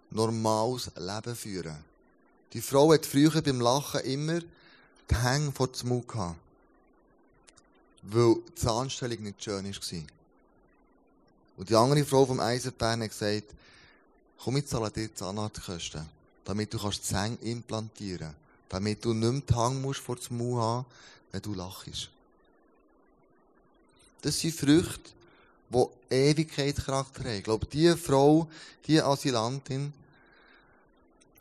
normales 0.10 0.91
Leben 0.96 1.36
führen. 1.36 1.78
Die 2.54 2.62
Frau 2.62 2.94
hat 2.94 3.06
früher 3.06 3.41
beim 3.41 3.60
Lachen 3.60 4.02
immer 4.02 4.39
die 4.39 5.15
Hänge 5.15 5.52
vor 5.52 5.68
dem 5.68 5.89
Mund 5.89 6.08
gehabt. 6.08 6.38
Weil 8.04 8.36
die 8.36 8.56
Zahnstellung 8.56 9.24
nicht 9.24 9.44
schön 9.44 9.65
war. 9.65 10.04
Und 11.58 11.70
die 11.70 11.76
andere 11.76 12.06
Frau 12.06 12.26
vom 12.26 12.39
Eisenbahn 12.39 13.02
hat 13.02 13.10
gesagt, 13.10 13.54
komm, 14.38 14.58
ich 14.58 14.68
zahle 14.68 14.91
dir 14.91 15.13
Zahnarztkosten 15.13 16.15
damit 16.46 16.72
du 16.72 16.78
kannst 16.78 17.04
Zähne 17.04 17.38
implantieren 17.41 18.36
damit 18.70 19.04
du 19.04 19.13
nicht 19.13 19.32
mehr 19.32 19.41
die 19.41 19.54
Hang 19.54 19.82
musst 19.82 20.00
vor 20.00 20.15
dem 20.15 20.38
Mund 20.38 20.62
haben, 20.62 20.86
wenn 21.32 21.41
du 21.41 21.54
lachst. 21.54 22.10
Das 24.22 24.39
sind 24.39 24.56
Früchte, 24.56 25.12
die 25.69 26.13
Ewigkeitscharakter 26.15 27.23
haben. 27.23 27.38
Ich 27.38 27.43
glaube, 27.43 27.65
diese 27.65 27.97
Frau, 27.97 28.47
diese 28.86 29.06
Asylantin, 29.06 29.93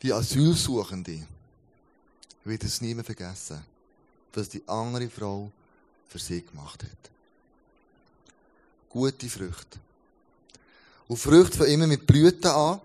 die 0.01 0.13
Asylsuchende, 0.13 1.25
wird 2.43 2.63
es 2.63 2.81
nie 2.81 2.93
mehr 2.93 3.03
vergessen, 3.03 3.63
was 4.33 4.49
die 4.49 4.61
andere 4.67 5.09
Frau 5.09 5.51
für 6.07 6.19
sie 6.19 6.43
gemacht 6.43 6.83
hat. 6.83 7.11
Gute 8.89 9.29
Früchte. 9.29 9.79
Und 11.07 11.17
Früchte 11.17 11.57
fangen 11.57 11.71
immer 11.71 11.87
mit 11.87 12.05
Blüten 12.05 12.49
an 12.49 12.81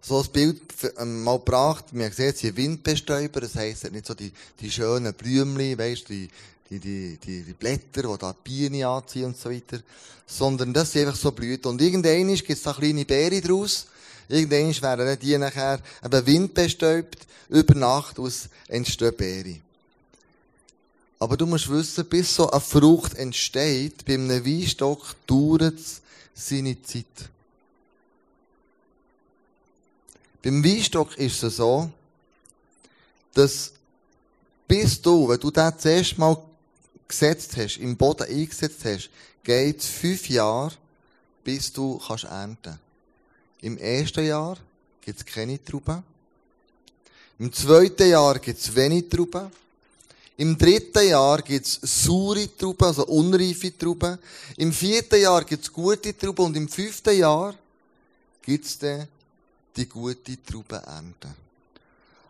so 0.00 0.20
ein 0.20 0.28
Bild 0.32 0.62
ähm, 0.98 1.22
mal 1.22 1.38
gebracht. 1.38 1.92
Man 1.92 2.10
sieht, 2.10 2.38
sie 2.38 2.56
Windbestäuber, 2.56 3.40
das 3.40 3.54
heisst, 3.54 3.90
nicht 3.92 4.06
so 4.06 4.14
die, 4.14 4.32
die 4.60 4.70
schönen 4.70 5.12
Blümchen, 5.14 5.78
weißt 5.78 6.08
die, 6.08 6.28
die, 6.70 6.78
die, 6.78 7.18
die, 7.18 7.42
die 7.42 7.52
Blätter, 7.52 8.02
die 8.02 8.18
da 8.18 8.32
Bienen 8.32 8.84
anziehen 8.84 9.26
und 9.26 9.36
so 9.36 9.50
weiter. 9.50 9.80
Sondern 10.26 10.72
das 10.72 10.92
sind 10.92 11.06
einfach 11.06 11.18
so 11.20 11.32
Blüten. 11.32 11.70
Und 11.70 11.82
irgendwann 11.82 12.28
gibt 12.34 12.50
es 12.50 12.62
da 12.62 12.72
kleine 12.72 13.04
Beere 13.04 13.40
draus. 13.40 13.86
Irgendwann 14.28 14.98
werden 14.98 15.18
die 15.20 15.36
nachher 15.36 15.80
eben 16.04 16.26
windbestäubt, 16.26 17.26
über 17.48 17.74
Nacht 17.74 18.20
aus 18.20 18.48
entstehen 18.68 19.16
Beere. 19.16 19.56
Aber 21.18 21.36
du 21.36 21.46
musst 21.46 21.68
wissen, 21.68 22.06
bis 22.06 22.34
so 22.34 22.50
eine 22.50 22.60
Frucht 22.60 23.14
entsteht, 23.14 24.04
bei 24.06 24.14
einem 24.14 24.44
Weinstock 24.44 25.16
dauert 25.26 25.74
es 25.74 26.00
seine 26.34 26.80
Zeit. 26.82 27.04
Beim 30.42 30.64
Weinstock 30.64 31.18
ist 31.18 31.42
es 31.42 31.56
so, 31.56 31.90
dass 33.34 33.72
bis 34.66 35.02
du, 35.02 35.28
wenn 35.28 35.40
du 35.40 35.50
den 35.50 35.78
zuerst 35.78 36.16
mal 36.16 36.38
gesetzt 37.10 37.56
hast, 37.56 37.76
im 37.78 37.96
Boden 37.96 38.28
eingesetzt 38.28 38.84
hast, 38.84 39.10
geht 39.42 39.80
es 39.80 39.86
fünf 39.86 40.28
Jahre, 40.28 40.72
bis 41.44 41.72
du 41.72 41.98
kannst 41.98 42.24
ernten. 42.24 42.78
Im 43.60 43.76
ersten 43.76 44.24
Jahr 44.24 44.56
gibt 45.00 45.20
es 45.20 45.26
keine 45.26 45.62
Trauben. 45.62 46.02
Im 47.38 47.52
zweiten 47.52 48.08
Jahr 48.08 48.38
gibt 48.38 48.60
es 48.60 48.74
wenig 48.74 49.08
Trauben. 49.08 49.50
Im 50.36 50.56
dritten 50.56 51.06
Jahr 51.06 51.42
gibt 51.42 51.66
es 51.66 51.80
saure 51.82 52.48
Trauben, 52.56 52.86
also 52.86 53.06
unreife 53.06 53.76
Trauben. 53.76 54.18
Im 54.56 54.72
vierten 54.72 55.20
Jahr 55.20 55.44
gibt 55.44 55.64
es 55.64 55.72
gute 55.72 56.16
Trauben 56.16 56.46
und 56.46 56.56
im 56.56 56.68
fünften 56.68 57.16
Jahr 57.16 57.54
gibt 58.42 58.64
es 58.64 58.78
dann 58.78 59.06
die 59.76 59.86
gute 59.86 60.42
Traubenernte. 60.42 61.28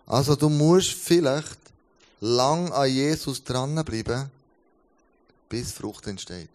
Also 0.06 0.34
du 0.34 0.48
musst 0.48 0.90
vielleicht 0.90 1.58
lang 2.20 2.72
an 2.72 2.90
Jesus 2.90 3.44
dranbleiben, 3.44 4.30
bis 5.50 5.72
Frucht 5.72 6.06
entsteht. 6.06 6.48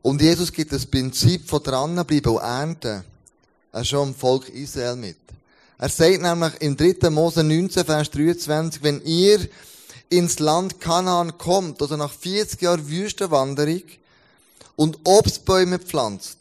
Und 0.00 0.22
Jesus 0.22 0.52
gibt 0.52 0.72
das 0.72 0.86
Prinzip 0.86 1.48
von 1.48 1.62
dranbleiben 1.62 2.32
und 2.32 2.42
ernten 2.42 3.04
schon 3.82 4.12
dem 4.12 4.14
Volk 4.14 4.48
Israel 4.48 4.96
mit. 4.96 5.16
Er 5.76 5.88
sagt 5.88 6.22
nämlich 6.22 6.52
im 6.60 6.76
3. 6.76 7.10
Mose 7.10 7.42
19, 7.42 7.84
Vers 7.84 8.10
23, 8.10 8.82
wenn 8.82 9.04
ihr 9.04 9.48
ins 10.08 10.38
Land 10.38 10.80
Kanaan 10.80 11.36
kommt, 11.36 11.82
also 11.82 11.96
nach 11.96 12.12
40 12.12 12.62
Jahren 12.62 12.88
Wüstenwanderung, 12.88 13.82
und 14.76 14.98
Obstbäume 15.04 15.78
pflanzt, 15.78 16.38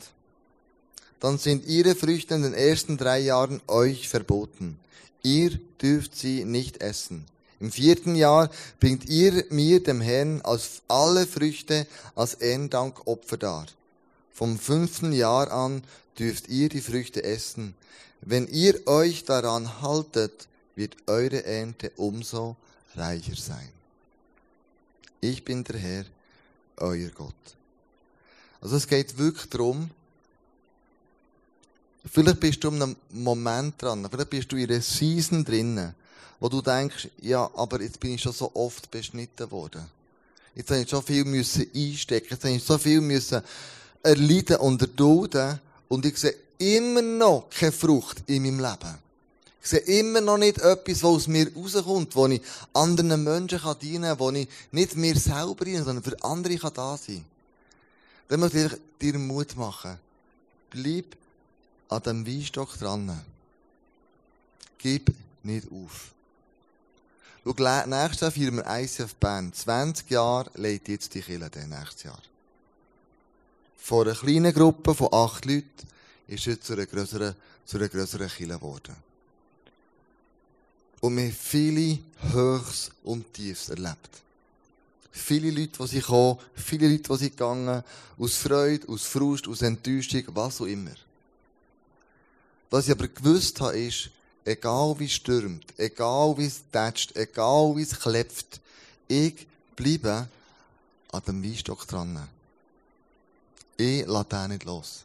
dann 1.20 1.38
sind 1.38 1.66
ihre 1.66 1.96
Früchte 1.96 2.36
in 2.36 2.44
den 2.44 2.54
ersten 2.54 2.98
drei 2.98 3.20
Jahren 3.20 3.62
euch 3.68 4.10
verboten. 4.10 4.78
Ihr 5.22 5.60
dürft 5.82 6.16
sie 6.16 6.44
nicht 6.44 6.82
essen. 6.82 7.26
Im 7.64 7.72
vierten 7.72 8.16
Jahr 8.16 8.50
bringt 8.82 9.06
ihr 9.06 9.46
mir, 9.50 9.82
dem 9.82 10.02
Herrn, 10.02 10.42
als 10.42 10.82
alle 10.90 11.26
Früchte 11.26 11.88
als 12.14 12.34
Ehrendank 12.34 13.08
Opfer 13.08 13.38
dar. 13.38 13.68
Vom 14.34 14.60
fünften 14.60 15.14
Jahr 15.14 15.50
an 15.50 15.82
dürft 16.20 16.50
ihr 16.50 16.68
die 16.68 16.82
Früchte 16.82 17.24
essen. 17.24 17.74
Wenn 18.20 18.50
ihr 18.50 18.86
euch 18.86 19.24
daran 19.24 19.82
haltet, 19.82 20.50
wird 20.76 20.98
eure 21.08 21.46
Ernte 21.46 21.94
umso 21.96 22.58
reicher 22.98 23.38
sein. 23.38 23.70
Ich 25.22 25.46
bin 25.46 25.64
der 25.64 25.80
Herr, 25.80 26.06
euer 26.76 27.12
Gott. 27.12 27.34
Also 28.60 28.76
es 28.76 28.90
geht 28.90 29.18
wirklich 29.18 29.50
darum, 29.50 29.90
vielleicht 32.12 32.42
bist 32.42 32.62
du 32.62 32.68
in 32.72 32.82
einem 32.82 32.96
Moment 33.12 33.82
dran, 33.82 34.06
vielleicht 34.12 34.32
bist 34.32 34.52
du 34.52 34.58
in 34.58 34.70
einer 34.70 34.82
Season 34.82 35.46
drinnen, 35.46 35.96
wo 36.44 36.50
du 36.50 36.62
denkst, 36.62 37.08
ja, 37.22 37.50
aber 37.56 37.82
jetzt 37.82 38.02
bin 38.02 38.16
ich 38.16 38.22
schon 38.22 38.34
so 38.34 38.52
oft 38.54 38.92
beschnitten 38.92 39.50
worden. 39.50 39.82
Jetzt 40.54 40.72
habe 40.72 40.82
ich 40.82 40.90
so 40.90 41.00
viel 41.00 41.24
müssen 41.24 41.70
einstecken, 41.74 42.28
jetzt 42.32 42.44
habe 42.44 42.56
ich 42.56 42.62
so 42.62 42.78
viel 42.78 43.00
müssen 43.00 43.42
erleiden 44.04 44.58
und 44.58 44.82
erdulden 44.82 45.62
und 45.88 46.06
ich 46.06 46.18
sehe 46.18 46.36
immer 46.58 47.02
noch 47.02 47.50
keine 47.50 47.72
Frucht 47.72 48.24
in 48.28 48.44
meinem 48.44 48.60
Leben. 48.60 48.98
Ich 49.62 49.70
sehe 49.70 49.80
immer 49.80 50.20
noch 50.20 50.38
nicht 50.38 50.58
etwas, 50.58 51.02
was 51.02 51.12
aus 51.12 51.28
mir 51.28 51.50
rauskommt, 51.56 52.14
wo 52.14 52.28
ich 52.28 52.42
anderen 52.74 53.24
Menschen 53.24 53.62
dienen 53.82 54.04
kann, 54.04 54.20
wo 54.20 54.30
ich 54.32 54.50
nicht 54.74 54.98
mir 54.98 55.18
selber 55.18 55.64
dienen, 55.64 55.86
sondern 55.86 56.04
für 56.04 56.22
andere 56.26 56.58
kann 56.58 56.74
da 56.74 56.98
sein. 56.98 57.24
Dann 58.28 58.42
möchte 58.42 58.66
ich 58.66 58.74
dir 59.00 59.18
Mut 59.18 59.56
machen. 59.56 59.98
Bleib 60.72 61.06
an 61.88 62.04
dem 62.04 62.28
Weinstock 62.28 62.78
dran. 62.78 63.18
Gib 64.78 65.10
nicht 65.42 65.68
auf. 65.72 66.14
Schau, 67.46 67.86
nächstes 67.88 68.22
Jahr 68.22 68.32
feiern 68.32 68.56
wir 68.56 68.66
ICF 68.68 69.16
Bern. 69.16 69.52
20 69.52 70.10
Jahre 70.10 70.50
lebt 70.56 70.88
jetzt 70.88 71.14
die 71.14 71.22
Kirche 71.22 71.50
dann 71.50 71.70
nächstes 71.70 72.04
Jahr. 72.04 72.22
Von 73.78 74.08
einer 74.08 74.16
kleinen 74.16 74.54
Gruppe 74.54 74.96
von 74.96 75.10
acht 75.12 75.44
Leuten 75.44 75.68
ist 76.28 76.46
jetzt 76.46 76.66
zu 76.66 76.74
einer 76.74 76.86
größeren, 76.86 77.36
zu 77.66 77.78
einer 77.78 77.90
größeren 77.90 78.30
Kirche 78.30 78.54
geworden. 78.54 78.96
Und 81.02 81.18
wir 81.18 81.24
haben 81.24 81.34
viele 81.34 82.00
Höchst 82.32 82.92
und 83.04 83.34
Tiefs 83.34 83.68
erlebt. 83.68 84.10
Viele 85.12 85.52
Leute, 85.52 85.84
die 85.84 85.88
sie 85.88 86.00
kommen, 86.02 86.40
viele 86.56 86.90
Leute, 86.90 87.10
die 87.12 87.18
sie 87.18 87.30
gegangen, 87.30 87.84
aus 88.18 88.36
Freude, 88.36 88.88
aus 88.88 89.04
Frust, 89.04 89.50
aus 89.50 89.62
Enttäuschung, 89.62 90.24
was 90.28 90.62
auch 90.62 90.66
immer. 90.66 90.96
Was 92.70 92.86
ich 92.86 92.92
aber 92.94 93.10
gewusst 93.10 93.60
habe, 93.60 93.78
ist, 93.78 94.10
egal 94.46 94.96
wie 95.00 95.06
es 95.06 95.14
stürmt, 95.14 95.66
egal 95.78 96.38
wie 96.38 96.46
es 96.46 96.62
tätscht, 96.72 97.16
egal 97.16 97.76
wie 97.76 97.84
es 97.84 98.00
klebt, 98.00 98.60
ich 99.08 99.48
bleibe 99.76 100.28
an 101.12 101.22
dem 101.28 101.44
Weinstock 101.44 101.88
dran. 101.88 102.28
Ich 103.78 104.06
lasse 104.06 104.30
den 104.30 104.52
nicht 104.52 104.66
los. 104.66 105.04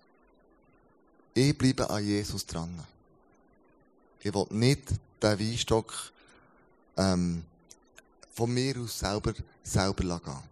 Ich 1.34 1.56
bleibe 1.56 1.88
an 1.88 2.04
Jesus 2.04 2.44
dran. 2.46 2.84
Ich 4.20 4.34
will 4.34 4.46
nicht 4.50 4.88
den 5.22 5.38
Weinstock 5.38 5.92
ähm, 6.96 7.44
von 8.34 8.52
mir 8.52 8.76
aus 8.78 8.98
selber, 8.98 9.34
selber 9.62 10.20
gehen. 10.20 10.42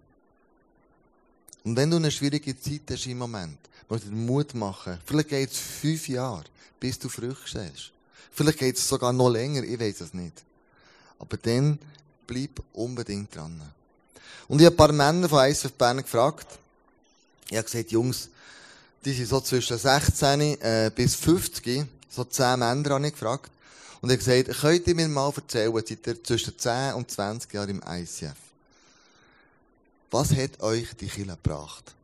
Und 1.65 1.77
wenn 1.77 1.91
du 1.91 1.97
eine 1.97 2.11
schwierige 2.11 2.59
Zeit 2.59 2.83
hast 2.91 3.07
im 3.07 3.19
Moment, 3.19 3.59
musst 3.89 4.05
du 4.05 4.11
dir 4.11 4.15
Mut 4.15 4.55
machen. 4.55 4.99
Vielleicht 5.05 5.29
geht 5.29 5.51
es 5.51 5.59
fünf 5.59 6.09
Jahre, 6.09 6.45
bis 6.79 6.99
du 6.99 7.09
Früchte 7.09 7.71
siehst. 7.73 7.93
Vielleicht 8.33 8.59
geht 8.59 8.77
es 8.77 8.89
sogar 8.89 9.13
noch 9.13 9.31
länger, 9.31 9.63
ich 9.63 9.81
weiß 9.81 10.01
es 10.03 10.15
nicht. 10.15 10.43
Aber 11.19 11.37
dann 11.37 11.79
bleib 12.27 12.63
unbedingt 12.73 13.35
dran. 13.35 13.61
Und 14.49 14.61
ich 14.61 14.67
habe 14.67 14.75
ein 14.75 14.77
paar 14.77 14.93
Männer 14.93 15.29
von 15.29 15.45
ISF 15.47 15.73
Bern 15.73 15.99
gefragt. 15.99 16.47
Ich 17.49 17.57
habe 17.57 17.65
gesagt, 17.65 17.91
Jungs, 17.93 18.29
die 19.05 19.13
sind 19.13 19.29
so 19.29 19.41
zwischen 19.41 19.79
16 19.79 20.41
äh, 20.61 20.91
bis 20.95 21.15
50, 21.15 21.87
so 22.09 22.25
10 22.25 22.59
Männer 22.59 22.91
habe 22.91 23.07
ich 23.07 23.13
gefragt. 23.13 23.51
Und 24.01 24.11
ich 24.11 24.19
habe 24.19 24.43
gesagt, 24.45 24.61
könnt 24.61 24.87
ihr 24.87 24.95
mir 24.95 25.09
mal 25.09 25.33
erzählen, 25.35 25.73
seid 25.73 26.07
ihr 26.07 26.23
zwischen 26.23 26.59
10 26.59 26.95
und 26.95 27.11
20 27.11 27.53
Jahren 27.55 27.71
im 27.71 27.83
ICF? 27.89 28.37
Was 30.11 30.31
hat 30.33 30.61
euch 30.61 30.95
die 31.01 31.09
Kirche 31.09 31.37
gebracht? 31.37 31.95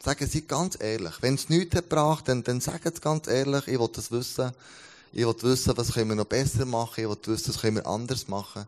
Sagen 0.00 0.26
Sie 0.26 0.42
ganz 0.42 0.76
ehrlich. 0.80 1.14
Wenn 1.20 1.34
es 1.34 1.48
nichts 1.48 1.74
hat 1.74 1.88
gebracht, 1.88 2.28
dann, 2.28 2.44
dann 2.44 2.60
sagen 2.60 2.92
Sie 2.94 3.00
ganz 3.00 3.26
ehrlich, 3.26 3.66
ich 3.66 3.78
will 3.78 3.88
das 3.92 4.12
wissen. 4.12 4.52
Ich 5.12 5.24
will 5.24 5.34
wissen, 5.42 5.76
was 5.76 5.92
können 5.92 6.10
wir 6.10 6.16
noch 6.16 6.24
besser 6.24 6.64
machen. 6.64 7.04
Ich 7.04 7.08
will 7.08 7.18
wissen, 7.24 7.48
was 7.48 7.60
können 7.60 7.76
wir 7.76 7.86
anders 7.86 8.28
machen. 8.28 8.66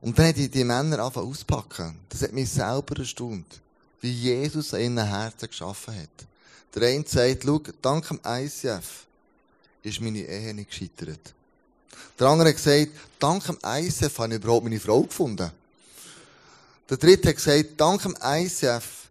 Und 0.00 0.18
dann 0.18 0.28
hat 0.28 0.36
die, 0.36 0.48
die 0.48 0.64
Männer 0.64 1.00
angefangen 1.00 1.28
auspacken. 1.28 1.98
Das 2.08 2.22
hat 2.22 2.32
mich 2.32 2.50
selber 2.50 2.98
erstaunt. 2.98 3.60
Wie 4.00 4.12
Jesus 4.12 4.72
in 4.72 4.96
ihren 4.96 5.06
Herzen 5.06 5.48
geschaffen 5.48 5.94
hat. 5.96 6.26
Der 6.74 6.88
eine 6.88 7.04
sagt, 7.06 7.44
schau, 7.44 7.60
dank 7.82 8.06
dem 8.08 8.20
ICF 8.24 9.06
ist 9.82 10.00
meine 10.00 10.20
Ehe 10.20 10.54
nicht 10.54 10.70
gescheitert. 10.70 11.34
Der 12.18 12.28
andere 12.28 12.50
hat 12.50 12.56
gesagt, 12.56 12.92
dank 13.18 13.44
dem 13.46 13.58
ICF 13.64 14.18
habe 14.18 14.34
ich 14.34 14.42
überhaupt 14.42 14.64
meine 14.64 14.78
Frau 14.78 15.02
gefunden. 15.02 15.50
Der 16.88 16.96
dritte 16.96 17.28
hat 17.28 17.36
gesagt, 17.36 17.68
dank 17.76 18.02
dem 18.02 18.16
ICF 18.22 19.08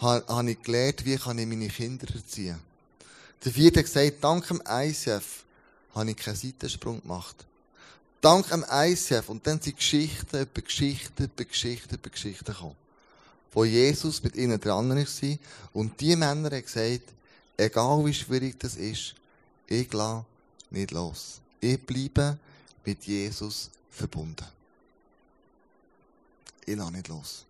habe 0.00 0.50
ich 0.50 0.62
gelernt, 0.62 1.04
wie 1.04 1.16
kann 1.16 1.38
ich 1.38 1.46
meine 1.46 1.68
Kinder 1.68 2.06
erziehen. 2.14 2.58
Der 3.44 3.52
vierte 3.52 3.80
hat 3.80 3.86
gesagt, 3.86 4.24
dank 4.24 4.48
dem 4.48 4.62
ICF 4.66 5.44
habe 5.94 6.10
ich 6.10 6.16
keinen 6.16 6.36
Seitensprung 6.36 7.02
gemacht. 7.02 7.44
Dank 8.20 8.48
dem 8.48 8.64
ICF. 8.68 9.28
Und 9.28 9.46
dann 9.46 9.60
sind 9.60 9.76
Geschichten 9.76 10.42
über 10.42 10.62
Geschichten 10.62 11.24
über 11.24 11.44
Geschichten 11.44 11.94
über 11.94 12.08
Geschichten 12.08 12.44
gekommen. 12.46 12.76
Wo 13.52 13.64
Jesus 13.64 14.22
mit 14.22 14.34
ihnen 14.34 14.58
dran 14.58 14.88
war. 14.88 15.38
Und 15.74 16.00
die 16.00 16.16
Männer 16.16 16.50
haben 16.50 16.62
gesagt, 16.62 17.02
egal 17.56 18.04
wie 18.04 18.14
schwierig 18.14 18.58
das 18.58 18.76
ist, 18.76 19.14
ich 19.66 19.92
lasse 19.92 20.24
nicht 20.70 20.90
los. 20.90 21.40
Ich 21.60 21.80
bleibe 21.80 22.38
mit 22.84 23.04
Jesus 23.04 23.70
verbunden. 23.90 24.46
Ich 26.64 26.76
lasse 26.76 26.92
nicht 26.92 27.08
los. 27.08 27.44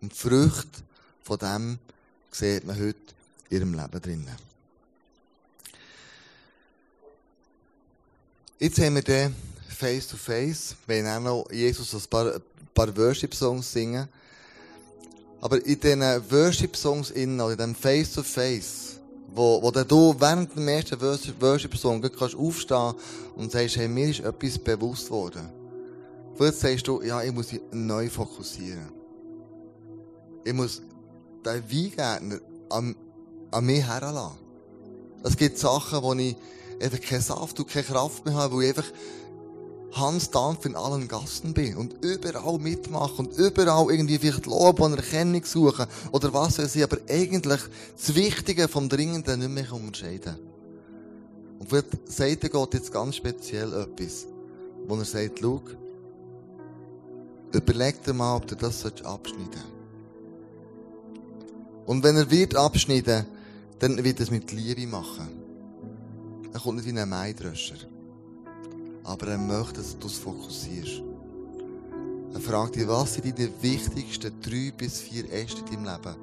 Und 0.00 0.12
die 0.12 0.16
Früchte 0.16 0.82
von 1.24 1.38
dem 1.38 1.78
sieht 2.30 2.64
man 2.64 2.78
heute 2.78 2.96
in 3.50 3.56
ihrem 3.56 3.74
Leben 3.74 4.00
drinnen. 4.00 4.53
Jetzt 8.58 8.78
haben 8.80 8.94
wir 8.94 9.02
den 9.02 9.34
Face 9.68 10.06
to 10.06 10.16
Face. 10.16 10.76
Werden 10.86 11.08
auch 11.08 11.20
noch 11.20 11.50
Jesus 11.50 11.92
ein 11.92 12.08
paar, 12.08 12.34
ein 12.34 12.42
paar 12.72 12.96
Worship-Songs 12.96 13.72
singen. 13.72 14.08
Aber 15.40 15.64
in 15.66 15.78
diesen 15.78 16.00
Worship-Songs 16.00 17.10
innen, 17.10 17.40
oder 17.40 17.52
in 17.52 17.58
dem 17.58 17.74
Face-to-Face, 17.74 19.00
wo, 19.34 19.60
wo 19.60 19.70
du 19.72 20.14
während 20.18 20.56
dem 20.56 20.68
ersten 20.68 20.98
Worship-Song 21.00 22.00
kannst 22.00 22.36
aufstehen 22.36 22.94
und 23.34 23.50
sagst, 23.50 23.76
hey, 23.76 23.88
mir 23.88 24.08
ist 24.08 24.20
etwas 24.20 24.58
bewusst 24.58 25.10
worden. 25.10 25.50
Vielleicht 26.36 26.58
sagst 26.58 26.86
du, 26.86 27.02
ja, 27.02 27.22
ich 27.22 27.32
muss 27.32 27.52
mich 27.52 27.60
neu 27.72 28.08
fokussieren. 28.08 28.92
Ich 30.44 30.52
muss 30.52 30.80
den 31.44 31.62
Weingärtner 31.70 32.40
an, 32.70 32.94
an 33.50 33.66
mich 33.66 33.84
herlassen. 33.84 34.38
Es 35.24 35.36
gibt 35.36 35.58
Sachen, 35.58 36.02
wo 36.02 36.14
ich 36.14 36.36
einfach 36.80 37.00
keinen 37.00 37.22
Saft 37.22 37.58
und 37.58 37.68
keine 37.68 37.84
Kraft 37.84 38.24
mehr 38.24 38.34
habe, 38.34 38.54
wo 38.54 38.60
ich 38.60 38.68
einfach 38.68 38.90
Hans 39.92 40.30
Dampf 40.30 40.64
in 40.66 40.74
allen 40.74 41.06
Gassen 41.06 41.54
bin 41.54 41.76
und 41.76 42.04
überall 42.04 42.58
mitmache 42.58 43.14
und 43.22 43.36
überall 43.36 43.90
irgendwie 43.90 44.18
vielleicht 44.18 44.46
Lob 44.46 44.80
und 44.80 44.94
Erkennung 44.94 45.44
suchen 45.44 45.86
oder 46.10 46.32
was 46.32 46.58
weiß 46.58 46.74
ich, 46.74 46.82
aber 46.82 46.98
eigentlich 47.08 47.60
das 47.96 48.14
Wichtige 48.14 48.66
vom 48.66 48.88
Dringenden 48.88 49.38
nicht 49.38 49.50
mehr 49.50 49.72
unterscheiden 49.72 50.36
Und 51.60 51.68
vielleicht 51.68 52.10
sagt 52.10 52.50
Gott 52.50 52.74
jetzt 52.74 52.92
ganz 52.92 53.16
speziell 53.16 53.72
etwas, 53.72 54.26
wo 54.88 54.96
er 54.96 55.04
sagt, 55.04 55.38
schau, 55.40 55.60
überleg 57.52 58.02
dir 58.02 58.14
mal, 58.14 58.36
ob 58.36 58.48
du 58.48 58.56
das 58.56 58.84
abschneiden 58.84 59.52
sollst. 59.52 59.74
Und 61.86 62.02
wenn 62.02 62.16
er 62.16 62.30
wird 62.30 62.56
abschneiden, 62.56 63.26
dann 63.78 64.02
wird 64.02 64.18
er 64.18 64.24
es 64.24 64.30
mit 64.30 64.50
Liebe 64.50 64.86
machen. 64.88 65.43
Er 66.54 66.60
kommt 66.60 66.76
nicht 66.76 66.86
wie 66.86 66.98
ein 66.98 67.08
Maidröscher. 67.08 67.74
Aber 69.02 69.26
er 69.26 69.38
möchte, 69.38 69.74
dass 69.74 69.98
du 69.98 70.06
es 70.06 70.14
fokussierst. 70.14 71.02
Er 72.32 72.40
fragt 72.40 72.76
dich, 72.76 72.86
was 72.86 73.14
sind 73.14 73.36
deine 73.36 73.50
wichtigsten 73.60 74.32
drei 74.40 74.72
bis 74.76 75.00
vier 75.00 75.30
Äste 75.32 75.60
in 75.72 75.84
deinem 75.84 75.84
Leben, 75.84 76.16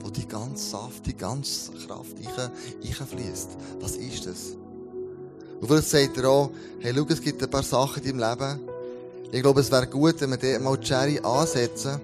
wo 0.00 0.08
die 0.08 0.26
ganz 0.26 0.70
Saft, 0.70 1.04
die 1.04 1.14
ganze 1.14 1.72
Kraft 1.72 2.16
einfließt. 2.18 3.50
Was 3.80 3.96
ist 3.96 4.26
das? 4.26 4.56
Und 5.60 5.68
vielleicht 5.68 5.88
sagt 5.88 6.16
er 6.16 6.30
auch, 6.30 6.50
hey, 6.80 6.94
schau, 6.96 7.04
es 7.06 7.20
gibt 7.20 7.42
ein 7.42 7.50
paar 7.50 7.62
Sachen 7.62 8.02
in 8.04 8.18
deinem 8.18 8.38
Leben. 8.38 8.60
Ich 9.32 9.42
glaube, 9.42 9.60
es 9.60 9.70
wäre 9.70 9.86
gut, 9.86 10.18
wenn 10.22 10.30
wir 10.30 10.38
dort 10.38 10.62
mal 10.62 10.80
Cherry 10.80 11.20
ansetzen. 11.20 12.00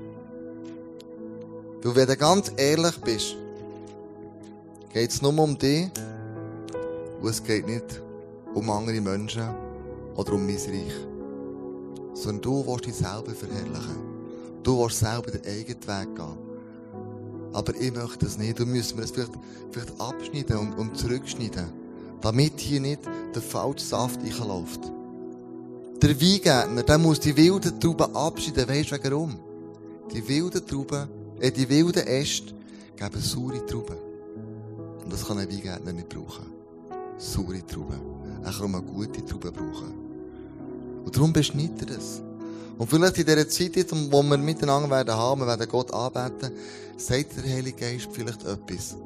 Weil 1.83 1.95
wenn 1.97 2.09
du 2.09 2.17
ganz 2.17 2.53
ehrlich 2.59 3.01
bist, 3.01 3.37
geht 4.93 5.11
es 5.11 5.23
nur 5.23 5.39
um 5.39 5.57
dich 5.57 5.91
und 7.25 7.31
es 7.31 7.43
geht 7.43 7.67
nicht 7.67 8.03
um 8.53 8.69
andere 8.69 9.01
Menschen 9.01 9.49
oder 10.15 10.35
um 10.35 10.45
mein 10.45 10.57
Reich. 10.57 10.93
Sondern 12.13 12.43
du 12.43 12.67
willst 12.67 12.85
dich 12.85 12.95
selber 12.97 13.33
verherrlichen. 13.33 13.97
Du 14.63 14.79
willst 14.79 14.99
selber 14.99 15.31
den 15.31 15.41
eigenen 15.47 15.87
Weg 15.87 16.17
gehen. 16.17 16.39
Aber 17.55 17.75
ich 17.81 17.95
möchte 17.95 18.27
das 18.27 18.37
nicht. 18.37 18.59
Du 18.59 18.67
müssen 18.67 18.99
wir 18.99 19.05
es 19.05 19.11
vielleicht, 19.11 19.33
vielleicht 19.71 19.99
abschneiden 19.99 20.59
und, 20.59 20.75
und 20.75 20.99
zurückschneiden. 20.99 21.73
Damit 22.21 22.61
hier 22.61 22.83
nicht 22.83 23.01
der 23.35 23.41
falsche 23.41 23.87
Saft 23.87 24.21
reinläuft. 24.21 24.81
Der 26.03 26.21
Weingärtner, 26.21 26.83
der 26.83 26.99
muss 26.99 27.21
die 27.21 27.35
wilden 27.39 27.81
Trauben 27.81 28.15
abschneiden. 28.15 28.69
Weißt 28.69 28.93
du 28.93 29.11
warum? 29.11 29.39
Die 30.13 30.29
wilden 30.29 30.67
Trauben, 30.67 31.09
äh, 31.41 31.51
die 31.51 31.71
wilden 31.71 32.07
Äste 32.07 32.53
geben 32.97 33.21
saure 33.21 33.65
Trauben. 33.65 33.97
Und 35.03 35.11
das 35.11 35.27
kann 35.27 35.39
ein 35.39 35.51
Weingärtner 35.51 35.93
nicht 35.95 36.11
brauchen. 36.11 36.54
Saure 37.25 37.67
Trauben. 37.67 38.01
Er 38.45 38.53
kann 38.53 38.71
nur 38.71 38.83
gute 38.83 39.25
Trauben 39.25 39.53
brauchen. 39.53 39.95
Und 41.05 41.17
darum 41.17 41.33
beschneidet 41.33 41.91
er 41.91 41.99
es. 41.99 42.23
Und 42.77 42.91
vielleicht 42.91 43.19
in 43.19 43.27
dieser 43.27 43.49
Zeit, 43.49 43.77
jetzt, 43.77 43.95
wo 44.13 44.23
wir 44.23 44.37
miteinander 44.37 44.91
werden 44.91 45.15
haben, 45.15 45.41
wir 45.41 45.47
werden 45.47 45.69
Gott 45.69 45.93
anbeten, 45.93 46.51
sagt 46.97 47.37
der 47.37 47.53
Heilige 47.53 47.77
Geist 47.77 48.09
vielleicht 48.13 48.43
etwas, 48.45 48.97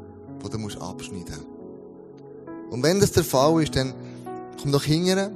das 0.42 0.50
du 0.50 0.80
abschneiden 0.80 1.34
musst. 1.36 2.72
Und 2.72 2.82
wenn 2.82 3.00
das 3.00 3.12
der 3.12 3.24
Fall 3.24 3.62
ist, 3.62 3.76
dann 3.76 3.94
komm 4.60 4.72
doch 4.72 4.84
hinterher 4.84 5.30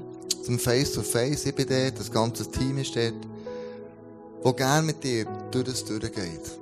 zum 0.45 0.59
Face-to-Face, 0.59 1.47
ich 1.47 1.55
bin 1.55 1.69
dort, 1.69 2.01
das 2.01 2.11
ganze 2.11 2.51
Team 2.51 2.79
ist 2.79 2.97
dort, 2.97 3.15
wo 4.43 4.53
gerne 4.53 4.87
mit 4.87 5.05
dir 5.05 5.25
durch 5.51 5.65
das 5.65 5.85
durchgeht. 5.85 6.59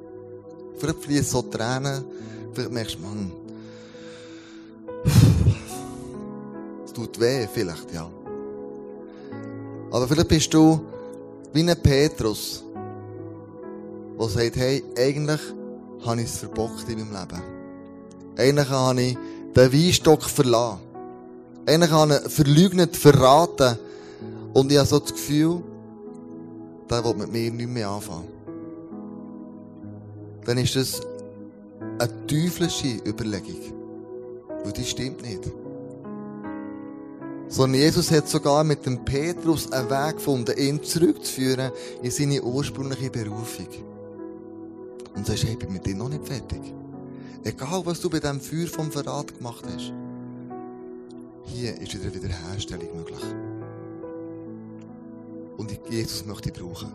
Vielleicht 0.76 1.02
fließen 1.02 1.24
so 1.24 1.42
Tränen, 1.42 2.04
vielleicht 2.52 2.72
merkst 2.72 2.96
du, 2.96 3.00
Mann, 3.00 3.32
tut 7.00 7.20
weh, 7.20 7.46
vielleicht, 7.52 7.92
ja. 7.92 8.08
Aber 9.90 10.06
vielleicht 10.06 10.28
bist 10.28 10.54
du 10.54 10.80
wie 11.52 11.68
ein 11.68 11.82
Petrus, 11.82 12.64
der 14.18 14.28
sagt, 14.28 14.56
hey, 14.56 14.84
eigentlich 14.96 15.40
habe 16.04 16.20
ich 16.20 16.26
es 16.26 16.38
verbockt 16.38 16.88
in 16.88 16.98
meinem 16.98 17.12
Leben. 17.12 17.42
Eigentlich 18.36 18.68
habe 18.68 19.02
ich 19.02 19.18
den 19.54 19.72
Weinstock 19.72 20.22
verlassen. 20.22 20.78
Eigentlich 21.66 21.90
habe 21.90 22.20
ich 22.24 22.32
verleugnet, 22.32 22.96
verraten. 22.96 23.78
Und 24.54 24.70
ich 24.70 24.78
habe 24.78 24.86
so 24.86 24.98
das 24.98 25.12
Gefühl, 25.12 25.62
der 26.88 27.04
will 27.04 27.14
mit 27.14 27.32
mir 27.32 27.50
nicht 27.50 27.68
mehr 27.68 27.88
anfangen. 27.88 28.28
Dann 30.44 30.58
ist 30.58 30.76
das 30.76 31.00
eine 31.98 32.26
teuflische 32.26 32.98
Überlegung. 33.06 33.60
Weil 34.64 34.72
die 34.72 34.84
stimmt 34.84 35.22
nicht. 35.22 35.50
Sondern 37.50 37.80
Jesus 37.80 38.12
hat 38.12 38.28
sogar 38.28 38.62
mit 38.62 38.86
dem 38.86 39.04
Petrus 39.04 39.72
einen 39.72 39.90
Weg 39.90 40.16
gefunden, 40.16 40.56
ihn 40.56 40.82
zurückzuführen 40.84 41.72
in 42.00 42.10
seine 42.12 42.40
ursprüngliche 42.42 43.10
Berufung. 43.10 43.66
Und 45.16 45.26
sagst, 45.26 45.42
hey, 45.42 45.52
ich 45.52 45.58
bin 45.58 45.72
mit 45.72 45.84
dir 45.84 45.96
noch 45.96 46.08
nicht 46.08 46.24
fertig. 46.24 46.60
Egal, 47.42 47.82
was 47.84 48.00
du 48.00 48.08
bei 48.08 48.20
diesem 48.20 48.40
Feuer 48.40 48.68
vom 48.68 48.92
Verrat 48.92 49.36
gemacht 49.36 49.64
hast. 49.66 49.92
Hier 51.46 51.76
ist 51.80 51.92
wieder 51.92 52.14
Wiederherstellung 52.14 52.96
möglich. 52.96 53.24
Und 55.56 55.76
Jesus 55.90 56.24
möchte 56.24 56.52
dich 56.52 56.62
brauchen. 56.62 56.92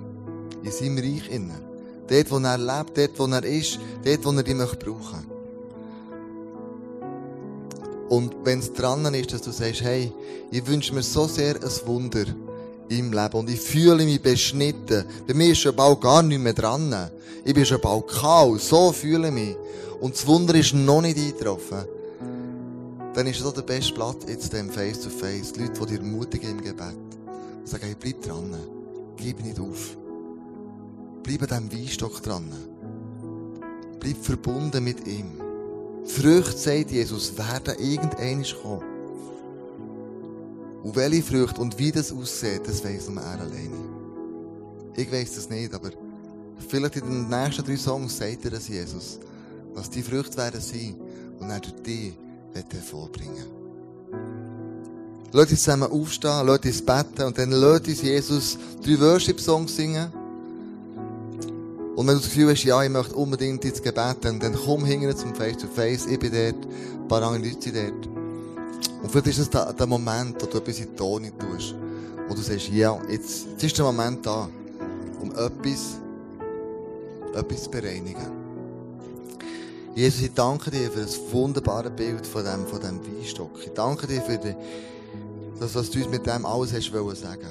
In 0.63 0.71
seinem 0.71 0.97
Reich 0.97 1.29
innen. 1.29 1.61
Dort, 2.07 2.31
wo 2.31 2.37
er 2.37 2.57
lebt, 2.57 2.97
dort, 2.97 3.19
wo 3.19 3.25
er 3.25 3.43
ist, 3.43 3.77
dort, 4.05 4.23
wo 4.23 4.31
er 4.31 4.43
dich 4.43 4.55
möchte 4.55 4.85
brauchen. 4.85 5.34
Und 8.09 8.35
wenn 8.43 8.59
es 8.59 8.71
dran 8.73 9.11
ist, 9.13 9.33
dass 9.33 9.41
du 9.41 9.51
sagst, 9.51 9.81
hey, 9.81 10.11
ich 10.51 10.65
wünsche 10.67 10.93
mir 10.93 11.01
so 11.01 11.27
sehr 11.27 11.55
ein 11.55 11.87
Wunder 11.87 12.25
im 12.89 13.11
Leben 13.11 13.33
und 13.33 13.49
ich 13.49 13.59
fühle 13.59 14.05
mich 14.05 14.21
beschnitten. 14.21 15.05
Bei 15.27 15.33
mir 15.33 15.51
ist 15.51 15.59
schon 15.59 15.75
bald 15.75 16.01
gar 16.01 16.21
nicht 16.21 16.39
mehr 16.39 16.53
dran. 16.53 17.09
Ich 17.43 17.53
bin 17.53 17.65
schon 17.65 17.81
bald 17.81 18.07
kaum. 18.07 18.59
So 18.59 18.91
fühle 18.91 19.29
ich 19.29 19.33
mich. 19.33 19.57
Und 19.99 20.13
das 20.13 20.27
Wunder 20.27 20.53
ist 20.55 20.73
noch 20.73 21.01
nicht 21.01 21.17
eingetroffen. 21.17 21.85
Dann 23.13 23.27
ist 23.27 23.43
das 23.43 23.53
der 23.53 23.61
beste 23.61 23.93
Platz 23.93 24.17
jetzt 24.27 24.53
dem 24.53 24.69
Face 24.69 25.01
to 25.01 25.09
Face. 25.09 25.53
Die 25.53 25.61
Leute, 25.61 25.79
die 25.79 25.85
dir 25.93 25.99
ermutigen 25.99 26.51
im 26.51 26.61
Gebet. 26.61 26.95
Und 27.59 27.67
sagen, 27.67 27.85
hey, 27.85 27.95
bleib 27.99 28.21
dran. 28.21 28.55
Gib 29.17 29.43
nicht 29.43 29.59
auf. 29.59 29.97
Bleib 31.23 31.51
an 31.51 31.69
diesem 31.69 31.85
Weinstock 31.85 32.21
dran. 32.21 32.51
Bleib 33.99 34.17
verbunden 34.17 34.83
mit 34.83 35.07
ihm. 35.07 35.44
Früchte, 36.05 36.57
sagt 36.57 36.91
Jesus, 36.91 37.37
werden 37.37 37.75
irgendwann 37.79 38.45
kommen. 38.61 38.83
Und 40.83 40.95
welche 40.95 41.23
Früchte 41.23 41.59
und 41.59 41.77
wie 41.79 41.91
das 41.91 42.11
aussieht, 42.11 42.61
das 42.65 42.83
weiss 42.83 43.09
nur 43.09 43.23
er 43.23 43.39
alleine. 43.39 43.95
Ich 44.95 45.11
weiss 45.11 45.35
das 45.35 45.49
nicht, 45.49 45.73
aber 45.73 45.89
vielleicht 46.69 46.97
in 46.97 47.05
den 47.05 47.29
nächsten 47.29 47.65
drei 47.65 47.75
Songs 47.75 48.17
sagt 48.17 48.45
er 48.45 48.51
das 48.51 48.67
Jesus, 48.67 49.19
was 49.73 49.89
die 49.89 50.03
Früchte 50.03 50.37
werden 50.37 50.61
sein 50.61 50.95
und 51.39 51.49
er 51.49 51.59
durch 51.59 51.73
die 51.83 52.13
wird 52.53 52.71
hervorbringen. 52.71 53.45
Lass 55.31 55.51
uns 55.51 55.63
zusammen 55.63 55.91
aufstehen, 55.91 56.45
lass 56.45 56.59
uns 56.59 56.81
beten 56.81 57.23
und 57.23 57.37
dann 57.37 57.51
lass 57.51 57.81
uns 57.81 58.01
Jesus 58.01 58.57
drei 58.81 58.99
Worship-Songs 58.99 59.75
singen. 59.75 60.13
Und 61.95 62.07
wenn 62.07 62.15
du 62.15 62.19
das 62.19 62.29
Gefühl 62.29 62.51
hast, 62.51 62.63
ja, 62.63 62.83
ich 62.83 62.89
möchte 62.89 63.15
unbedingt 63.15 63.63
ins 63.63 63.81
Gebet, 63.81 64.17
dann, 64.21 64.39
dann 64.39 64.53
komm 64.53 64.83
hinten 64.83 65.15
zum 65.15 65.33
Face-to-Face. 65.33 66.07
Ich 66.07 66.19
bin 66.19 66.31
dort, 66.31 66.65
ein 66.65 67.07
paar 67.07 67.23
andere 67.23 67.49
Leute 67.49 67.61
sind 67.61 67.75
dort. 67.75 68.07
Und 69.01 69.11
vielleicht 69.11 69.27
ist 69.27 69.39
es 69.39 69.49
der, 69.49 69.71
der 69.71 69.87
Moment, 69.87 70.41
wo 70.41 70.45
du 70.45 70.57
etwas 70.57 70.79
in 70.79 70.89
die 70.89 70.95
Tone 70.95 71.31
tust. 71.37 71.73
Wo 72.27 72.33
du 72.33 72.41
sagst, 72.41 72.67
ja, 72.69 72.99
jetzt, 73.09 73.47
jetzt 73.51 73.63
ist 73.63 73.77
der 73.77 73.85
Moment 73.85 74.25
da, 74.25 74.49
um 75.21 75.31
etwas, 75.31 75.99
etwas 77.33 77.63
zu 77.63 77.71
bereinigen. 77.71 78.31
Jesus, 79.95 80.23
ich 80.23 80.33
danke 80.33 80.71
dir 80.71 80.91
für 80.91 80.99
das 80.99 81.17
wunderbare 81.31 81.89
Bild 81.89 82.27
von 82.27 82.43
dem, 82.43 82.67
von 82.67 82.81
dem 82.81 82.99
Weinstock. 83.05 83.51
Ich 83.63 83.71
danke 83.71 84.05
dir 84.05 84.21
für 84.21 84.37
die, 84.37 84.53
das, 85.57 85.73
was 85.73 85.89
du 85.89 85.99
uns 85.99 86.09
mit 86.09 86.25
dem 86.25 86.45
alles 86.45 86.73
hast 86.73 86.91
wollen 86.91 87.15
sagen. 87.15 87.47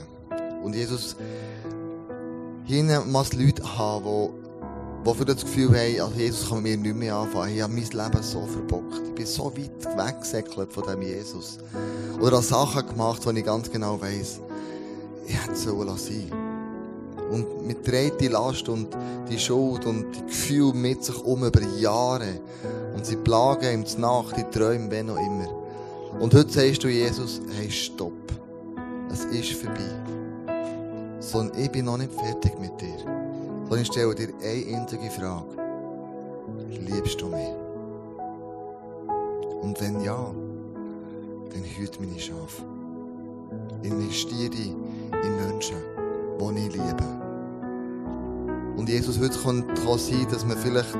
Und 0.62 0.74
Jesus, 0.74 1.16
hinten 2.64 3.10
muss 3.12 3.32
Leute 3.32 3.62
haben, 3.78 4.04
die, 4.04 5.10
die 5.10 5.14
für 5.14 5.24
das 5.24 5.42
Gefühl 5.42 5.68
haben, 5.68 6.00
also 6.00 6.18
Jesus 6.18 6.48
kann 6.48 6.62
mir 6.62 6.76
nicht 6.76 6.96
mehr 6.96 7.14
anfangen. 7.14 7.54
Ich 7.54 7.62
habe 7.62 7.72
mein 7.72 7.82
Leben 7.84 8.22
so 8.22 8.46
verbockt. 8.46 9.02
Ich 9.06 9.14
bin 9.14 9.26
so 9.26 9.52
weit 9.56 9.96
weggesäckelt 9.96 10.72
von 10.72 10.84
dem 10.84 11.02
Jesus. 11.02 11.58
Oder 12.20 12.38
an 12.38 12.42
Sachen 12.42 12.86
gemacht, 12.86 13.22
die 13.24 13.38
ich 13.38 13.44
ganz 13.44 13.70
genau 13.70 14.00
weiss, 14.00 14.40
ich 15.26 15.34
hätte 15.34 15.52
es 15.52 15.62
sein 15.64 16.30
Und 17.30 17.66
mit 17.66 17.84
trägt 17.84 18.20
die 18.20 18.28
Last 18.28 18.68
und 18.68 18.88
die 19.28 19.38
Schuld 19.38 19.84
und 19.86 20.12
die 20.14 20.26
Gefühle 20.26 20.74
mit 20.74 21.04
sich 21.04 21.16
um 21.22 21.44
über 21.44 21.62
Jahre. 21.78 22.40
Und 22.94 23.04
sie 23.04 23.16
plagen 23.16 23.72
ihm 23.72 24.00
Nacht, 24.00 24.36
die 24.36 24.44
Träume, 24.44 24.90
wenn 24.90 25.10
auch 25.10 25.16
immer. 25.16 25.48
Und 26.20 26.32
heute 26.34 26.50
sagst 26.50 26.84
du 26.84 26.88
Jesus, 26.88 27.40
hey, 27.58 27.70
stopp. 27.70 28.12
Es 29.10 29.24
ist 29.24 29.52
vorbei. 29.52 30.03
Sondern 31.24 31.58
ich 31.58 31.70
bin 31.70 31.86
noch 31.86 31.96
nicht 31.96 32.12
fertig 32.12 32.58
mit 32.60 32.78
dir. 32.80 32.98
Sondern 32.98 33.80
ich 33.80 33.86
stelle 33.86 34.14
dir 34.14 34.28
eine 34.42 34.76
einzige 34.76 35.10
Frage. 35.10 35.56
Liebst 36.68 37.20
du 37.20 37.28
mich? 37.28 37.48
Und 39.62 39.80
wenn 39.80 40.02
ja, 40.02 40.34
dann 41.52 41.64
hüte 41.64 42.00
meine 42.00 42.18
Schafe. 42.18 42.62
Investiere 43.82 44.76
in 45.22 45.36
Menschen, 45.36 45.76
die 46.38 46.66
ich 46.66 46.72
liebe. 46.74 47.04
Und 48.76 48.88
Jesus, 48.88 49.18
heute 49.18 49.38
kann 49.38 49.64
es 49.94 50.06
sein, 50.06 50.26
dass 50.30 50.46
wir 50.46 50.56
vielleicht 50.56 50.98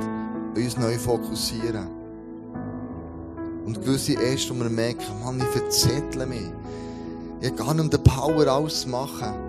uns 0.56 0.78
neu 0.78 0.96
fokussieren. 0.98 1.88
Und 3.66 3.80
gewisse 3.82 4.14
erst, 4.14 4.50
wo 4.50 4.54
wir 4.54 4.70
merken, 4.70 5.04
Mann, 5.22 5.38
ich 5.38 5.44
verzettle 5.44 6.24
mich. 6.24 6.50
Ich 7.40 7.54
gar 7.56 7.74
nicht 7.74 7.82
um 7.82 7.90
den 7.90 8.02
Power 8.02 8.46
auszumachen. 8.50 9.43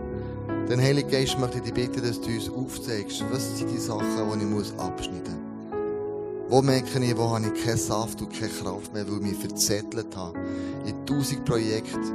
Den 0.69 0.81
Heiligen 0.81 1.11
Geist 1.11 1.37
möchte 1.37 1.57
ich 1.57 1.63
dich 1.63 1.73
bitten, 1.75 2.01
dass 2.01 2.19
du 2.19 2.27
uns 2.27 2.49
aufzeigst, 2.49 3.23
was 3.29 3.55
sind 3.55 3.69
die 3.69 3.77
Sachen, 3.77 4.07
die 4.39 4.61
ich 4.61 4.79
abschneiden 4.79 5.35
muss. 5.69 6.49
Wo 6.49 6.61
merke 6.63 6.99
ich, 6.99 7.17
wo 7.17 7.29
habe 7.29 7.45
ich 7.53 7.63
keinen 7.63 7.77
Saft 7.77 8.19
und 8.23 8.33
keine 8.33 8.49
Kraft 8.49 8.91
mehr, 8.91 9.07
weil 9.07 9.17
ich 9.17 9.21
mich 9.21 9.37
verzettelt 9.37 10.15
habe. 10.15 10.39
In 10.87 11.05
tausend 11.05 11.45
Projekten. 11.45 12.13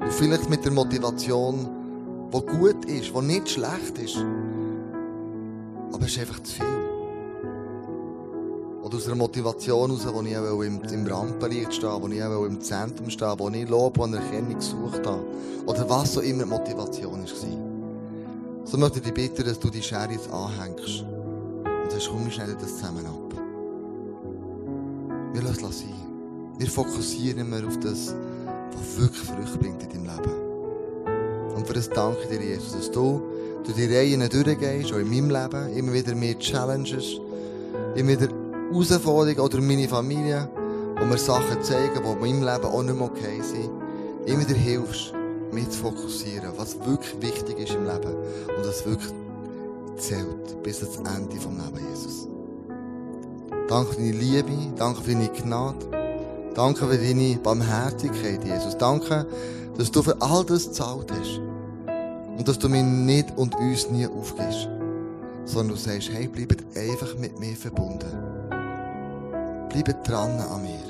Und 0.00 0.12
vielleicht 0.12 0.50
mit 0.50 0.64
der 0.64 0.72
Motivation, 0.72 1.68
die 2.32 2.40
gut 2.40 2.84
ist, 2.86 3.14
die 3.14 3.22
nicht 3.22 3.48
schlecht 3.48 3.96
ist. 4.02 4.16
Aber 5.92 6.04
es 6.04 6.10
ist 6.10 6.18
einfach 6.18 6.42
zu 6.42 6.52
viel. 6.52 6.64
Oder 8.82 8.96
aus 8.96 9.06
einer 9.06 9.14
Motivation 9.14 9.90
heraus, 9.90 10.12
wo 10.12 10.20
ich 10.22 10.36
auch 10.36 10.62
im, 10.62 10.82
im 10.82 11.06
Rampenlicht 11.06 11.74
stehe, 11.74 12.02
wo 12.02 12.08
ich 12.08 12.20
auch 12.20 12.44
im 12.44 12.60
Zentrum 12.60 13.08
stehe, 13.08 13.38
wo 13.38 13.48
ich 13.50 13.68
Lob 13.68 13.98
und 13.98 14.14
Erkennung 14.14 14.56
gesucht 14.56 15.06
habe. 15.06 15.24
Oder 15.64 15.88
was 15.88 16.14
so 16.14 16.20
immer 16.20 16.42
die 16.42 16.50
Motivation 16.50 17.22
war. 17.22 17.73
So 18.74 18.80
möchte 18.80 18.98
ich 18.98 19.04
dich 19.04 19.14
bitten, 19.14 19.44
dass 19.46 19.60
du 19.60 19.70
die 19.70 19.80
Schere 19.80 20.10
jetzt 20.10 20.28
anhängst. 20.32 21.04
Und 21.04 21.92
sagst, 21.92 22.08
komm, 22.10 22.24
wir 22.24 22.32
schneiden 22.32 22.56
das 22.60 22.76
zusammen 22.76 23.06
ab. 23.06 23.32
Wir 25.32 25.42
lassen 25.42 25.66
es 25.66 25.78
sein. 25.78 25.94
Wir 26.58 26.66
fokussieren 26.66 27.38
immer 27.38 27.64
auf 27.68 27.78
das, 27.78 28.12
was 28.72 29.00
wirklich 29.00 29.22
Früchte 29.22 29.58
bringt 29.58 29.80
in 29.84 29.90
deinem 29.90 30.16
Leben. 30.16 31.54
Und 31.54 31.64
für 31.68 31.74
das 31.74 31.88
danke 31.88 32.26
dir, 32.26 32.42
Jesus, 32.42 32.72
dass 32.72 32.90
du 32.90 33.22
durch 33.62 33.76
die 33.76 33.94
Reihen 33.94 34.28
durchgehst, 34.28 34.92
auch 34.92 34.98
in 34.98 35.08
meinem 35.08 35.30
Leben, 35.30 35.72
immer 35.76 35.92
wieder 35.92 36.16
mehr 36.16 36.36
Challenges, 36.40 37.20
immer 37.94 38.08
wieder 38.08 38.26
Herausforderungen 38.72 39.38
oder 39.38 39.60
meine 39.60 39.86
Familie, 39.86 40.48
wo 40.98 41.04
mir 41.04 41.18
Sachen 41.18 41.62
zeigen, 41.62 42.00
die 42.02 42.10
in 42.10 42.18
meinem 42.18 42.42
Leben 42.42 42.64
auch 42.64 42.82
nicht 42.82 42.96
mehr 42.96 43.04
okay 43.06 43.40
sind, 43.40 43.70
immer 44.26 44.40
wieder 44.40 44.58
hilfst, 44.58 45.14
mich 45.54 45.70
zu 45.70 45.78
fokussieren, 45.78 46.50
was 46.56 46.78
wirklich 46.84 47.22
wichtig 47.22 47.58
ist 47.58 47.74
im 47.74 47.84
Leben 47.84 48.14
und 48.56 48.66
was 48.66 48.84
wirklich 48.84 49.12
zählt 49.96 50.62
bis 50.62 50.82
ans 50.82 50.96
Ende 51.16 51.36
vom 51.36 51.56
Leben, 51.56 51.88
Jesus. 51.90 52.28
Danke 53.68 53.92
für 53.92 54.00
deine 54.00 54.12
Liebe, 54.12 54.52
danke 54.76 55.00
für 55.00 55.12
deine 55.12 55.28
Gnade, 55.28 55.86
danke 56.54 56.86
für 56.86 56.98
deine 56.98 57.38
Barmherzigkeit, 57.42 58.44
Jesus. 58.44 58.76
Danke, 58.76 59.26
dass 59.76 59.90
du 59.90 60.02
für 60.02 60.20
all 60.20 60.44
das 60.44 60.66
gezahlt 60.66 61.10
hast 61.12 61.40
und 62.36 62.46
dass 62.46 62.58
du 62.58 62.68
mich 62.68 62.82
nicht 62.82 63.36
und 63.36 63.54
uns 63.56 63.90
nie 63.90 64.06
aufgibst, 64.06 64.68
sondern 65.44 65.76
du 65.76 65.76
sagst, 65.76 66.10
hey, 66.12 66.28
bleibt 66.28 66.64
einfach 66.76 67.16
mit 67.18 67.38
mir 67.38 67.56
verbunden. 67.56 68.12
Bleibt 69.70 70.08
dran 70.08 70.38
an 70.40 70.62
mir. 70.62 70.83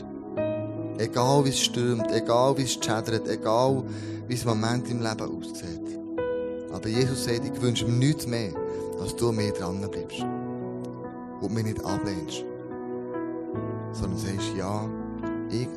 Egal 0.98 1.44
wie 1.44 1.50
es 1.50 1.60
stürmt, 1.60 2.10
egal 2.12 2.56
wie 2.56 2.62
es 2.62 2.74
schädert, 2.74 3.28
egal 3.28 3.82
wie 4.28 4.34
es 4.34 4.42
im 4.44 4.48
Moment 4.50 4.88
im 4.90 5.02
Leben 5.02 5.20
aussieht. 5.20 5.98
Aber 6.72 6.88
Jesus 6.88 7.24
sagt, 7.24 7.44
ich 7.44 7.60
wünsche 7.60 7.86
mir 7.86 8.06
nichts 8.06 8.26
mehr, 8.26 8.52
als 9.00 9.14
du 9.16 9.32
mir 9.32 9.52
dran 9.52 9.80
bleibst. 9.90 10.24
Und 11.40 11.52
mich 11.52 11.64
nicht 11.64 11.84
ablehnst. 11.84 12.44
Sondern 13.92 14.18
sagst, 14.18 14.52
ja, 14.56 14.88
ich 15.50 15.68